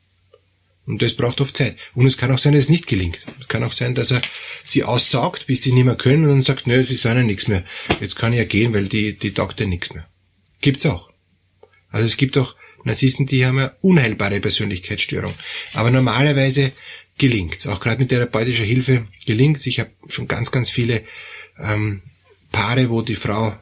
Und 0.88 1.02
das 1.02 1.16
braucht 1.16 1.42
oft 1.42 1.56
Zeit. 1.56 1.78
Und 1.94 2.08
es 2.08 2.18
kann 2.18 2.32
auch 2.32 2.40
sein, 2.40 2.54
dass 2.54 2.64
es 2.64 2.70
nicht 2.70 2.88
gelingt. 2.88 3.20
Es 3.40 3.48
kann 3.48 3.64
auch 3.64 3.72
sein, 3.72 3.94
dass 3.96 4.12
er 4.12 4.22
sie 4.66 4.84
aussaugt, 4.84 5.48
bis 5.48 5.62
sie 5.62 5.72
nicht 5.72 5.86
mehr 5.86 5.96
können 5.96 6.24
und 6.24 6.30
dann 6.30 6.44
sagt, 6.44 6.68
nö, 6.68 6.84
sie 6.84 6.96
sind 6.96 7.18
ja 7.18 7.24
nichts 7.24 7.48
mehr. 7.48 7.64
Jetzt 8.00 8.16
kann 8.16 8.34
ich 8.34 8.40
ja 8.40 8.46
gehen, 8.46 8.74
weil 8.74 8.88
die, 8.88 9.18
die 9.18 9.34
taugt 9.34 9.60
ja 9.60 9.68
nichts 9.68 9.94
mehr. 9.94 10.08
Gibt's 10.60 10.86
auch. 10.86 11.12
Also 11.92 12.06
es 12.06 12.18
gibt 12.18 12.38
auch 12.38 12.56
Narzissten, 12.84 13.28
die 13.28 13.46
haben 13.46 13.60
eine 13.60 13.76
unheilbare 13.82 14.40
Persönlichkeitsstörung. 14.40 15.34
Aber 15.74 15.92
normalerweise 15.92 16.72
gelingt's. 17.18 17.68
Auch 17.68 17.80
gerade 17.80 18.00
mit 18.00 18.10
therapeutischer 18.10 18.64
Hilfe 18.64 19.08
gelingt's. 19.26 19.68
Ich 19.68 19.80
habe 19.80 19.92
schon 20.10 20.28
ganz, 20.28 20.52
ganz 20.52 20.70
viele 20.70 21.04
ähm, 21.60 22.02
Paare, 22.52 22.90
wo 22.90 23.02
die 23.02 23.16
Frau 23.16 23.56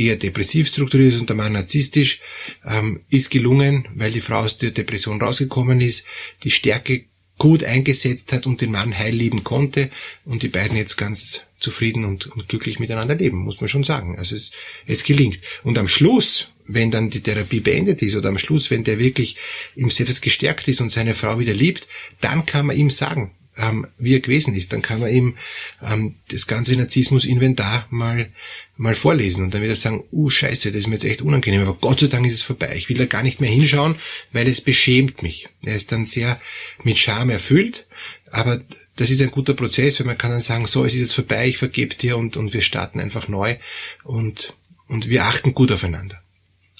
eher 0.00 0.16
depressiv 0.16 0.68
strukturiert 0.68 1.14
ist 1.14 1.20
und 1.20 1.28
der 1.28 1.36
Mann 1.36 1.52
narzisstisch, 1.52 2.20
ähm, 2.64 3.00
ist 3.10 3.30
gelungen, 3.30 3.86
weil 3.94 4.10
die 4.10 4.20
Frau 4.20 4.40
aus 4.40 4.56
der 4.56 4.70
Depression 4.70 5.20
rausgekommen 5.20 5.80
ist, 5.80 6.06
die 6.42 6.50
Stärke 6.50 7.04
gut 7.38 7.64
eingesetzt 7.64 8.32
hat 8.32 8.46
und 8.46 8.60
den 8.60 8.70
Mann 8.70 8.96
heil 8.96 9.14
lieben 9.14 9.44
konnte 9.44 9.90
und 10.24 10.42
die 10.42 10.48
beiden 10.48 10.76
jetzt 10.76 10.96
ganz 10.96 11.46
zufrieden 11.58 12.04
und, 12.04 12.26
und 12.26 12.48
glücklich 12.48 12.78
miteinander 12.78 13.14
leben, 13.14 13.38
muss 13.38 13.60
man 13.60 13.68
schon 13.68 13.84
sagen. 13.84 14.18
Also 14.18 14.34
es, 14.34 14.52
es 14.86 15.04
gelingt. 15.04 15.38
Und 15.62 15.78
am 15.78 15.88
Schluss, 15.88 16.48
wenn 16.66 16.90
dann 16.90 17.10
die 17.10 17.20
Therapie 17.20 17.60
beendet 17.60 18.02
ist 18.02 18.14
oder 18.14 18.28
am 18.28 18.38
Schluss, 18.38 18.70
wenn 18.70 18.84
der 18.84 18.98
wirklich 18.98 19.36
im 19.74 19.90
Selbst 19.90 20.22
gestärkt 20.22 20.68
ist 20.68 20.80
und 20.80 20.90
seine 20.90 21.14
Frau 21.14 21.38
wieder 21.38 21.54
liebt, 21.54 21.88
dann 22.20 22.44
kann 22.44 22.66
man 22.66 22.76
ihm 22.76 22.90
sagen, 22.90 23.30
ähm, 23.60 23.86
wie 23.98 24.14
er 24.14 24.20
gewesen 24.20 24.54
ist. 24.54 24.72
Dann 24.72 24.82
kann 24.82 25.00
man 25.00 25.10
ihm 25.10 25.36
ähm, 25.82 26.16
das 26.30 26.46
ganze 26.46 26.76
Narzissmus-Inventar 26.76 27.86
mal, 27.90 28.30
mal 28.76 28.94
vorlesen 28.94 29.44
und 29.44 29.54
dann 29.54 29.62
wird 29.62 29.72
er 29.72 29.76
sagen, 29.76 30.04
uh, 30.10 30.30
scheiße, 30.30 30.72
das 30.72 30.80
ist 30.80 30.86
mir 30.86 30.94
jetzt 30.94 31.04
echt 31.04 31.22
unangenehm, 31.22 31.62
aber 31.62 31.74
Gott 31.74 32.00
sei 32.00 32.06
Dank 32.06 32.26
ist 32.26 32.34
es 32.34 32.42
vorbei. 32.42 32.72
Ich 32.76 32.88
will 32.88 32.96
da 32.96 33.06
gar 33.06 33.22
nicht 33.22 33.40
mehr 33.40 33.50
hinschauen, 33.50 33.96
weil 34.32 34.48
es 34.48 34.60
beschämt 34.60 35.22
mich. 35.22 35.48
Er 35.62 35.76
ist 35.76 35.92
dann 35.92 36.06
sehr 36.06 36.40
mit 36.82 36.98
Scham 36.98 37.30
erfüllt, 37.30 37.86
aber 38.30 38.60
das 38.96 39.10
ist 39.10 39.22
ein 39.22 39.30
guter 39.30 39.54
Prozess, 39.54 39.98
weil 39.98 40.06
man 40.06 40.18
kann 40.18 40.30
dann 40.30 40.40
sagen, 40.40 40.66
so, 40.66 40.84
es 40.84 40.94
ist 40.94 41.00
jetzt 41.00 41.14
vorbei, 41.14 41.48
ich 41.48 41.58
vergebe 41.58 41.94
dir 41.94 42.16
und, 42.16 42.36
und 42.36 42.52
wir 42.52 42.60
starten 42.60 43.00
einfach 43.00 43.28
neu 43.28 43.56
und, 44.04 44.54
und 44.88 45.08
wir 45.08 45.24
achten 45.24 45.54
gut 45.54 45.72
aufeinander. 45.72 46.20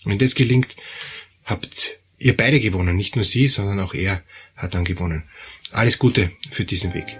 Wenn 0.05 0.19
das 0.19 0.35
gelingt, 0.35 0.77
habt 1.45 1.99
ihr 2.19 2.37
beide 2.37 2.61
gewonnen, 2.61 2.97
nicht 2.97 3.17
nur 3.17 3.25
sie, 3.25 3.49
sondern 3.49 3.81
auch 3.81 3.95
er 3.95 4.23
hat 4.57 4.75
dann 4.75 4.85
gewonnen. 4.85 5.25
Alles 5.73 5.99
Gute 5.99 6.31
für 6.51 6.65
diesen 6.65 6.93
Weg. 6.95 7.17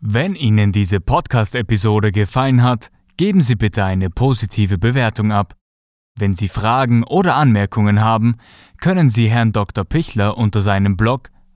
Wenn 0.00 0.34
Ihnen 0.34 0.72
diese 0.72 1.00
Podcast-Episode 1.00 2.12
gefallen 2.12 2.62
hat, 2.62 2.90
geben 3.18 3.42
Sie 3.42 3.56
bitte 3.56 3.84
eine 3.84 4.08
positive 4.08 4.78
Bewertung 4.78 5.32
ab. 5.32 5.54
Wenn 6.16 6.34
Sie 6.34 6.48
Fragen 6.48 7.04
oder 7.04 7.36
Anmerkungen 7.36 8.00
haben, 8.00 8.36
können 8.80 9.10
Sie 9.10 9.28
Herrn 9.28 9.52
Dr. 9.52 9.84
Pichler 9.84 10.38
unter 10.38 10.62
seinem 10.62 10.96
Blog 10.96 11.30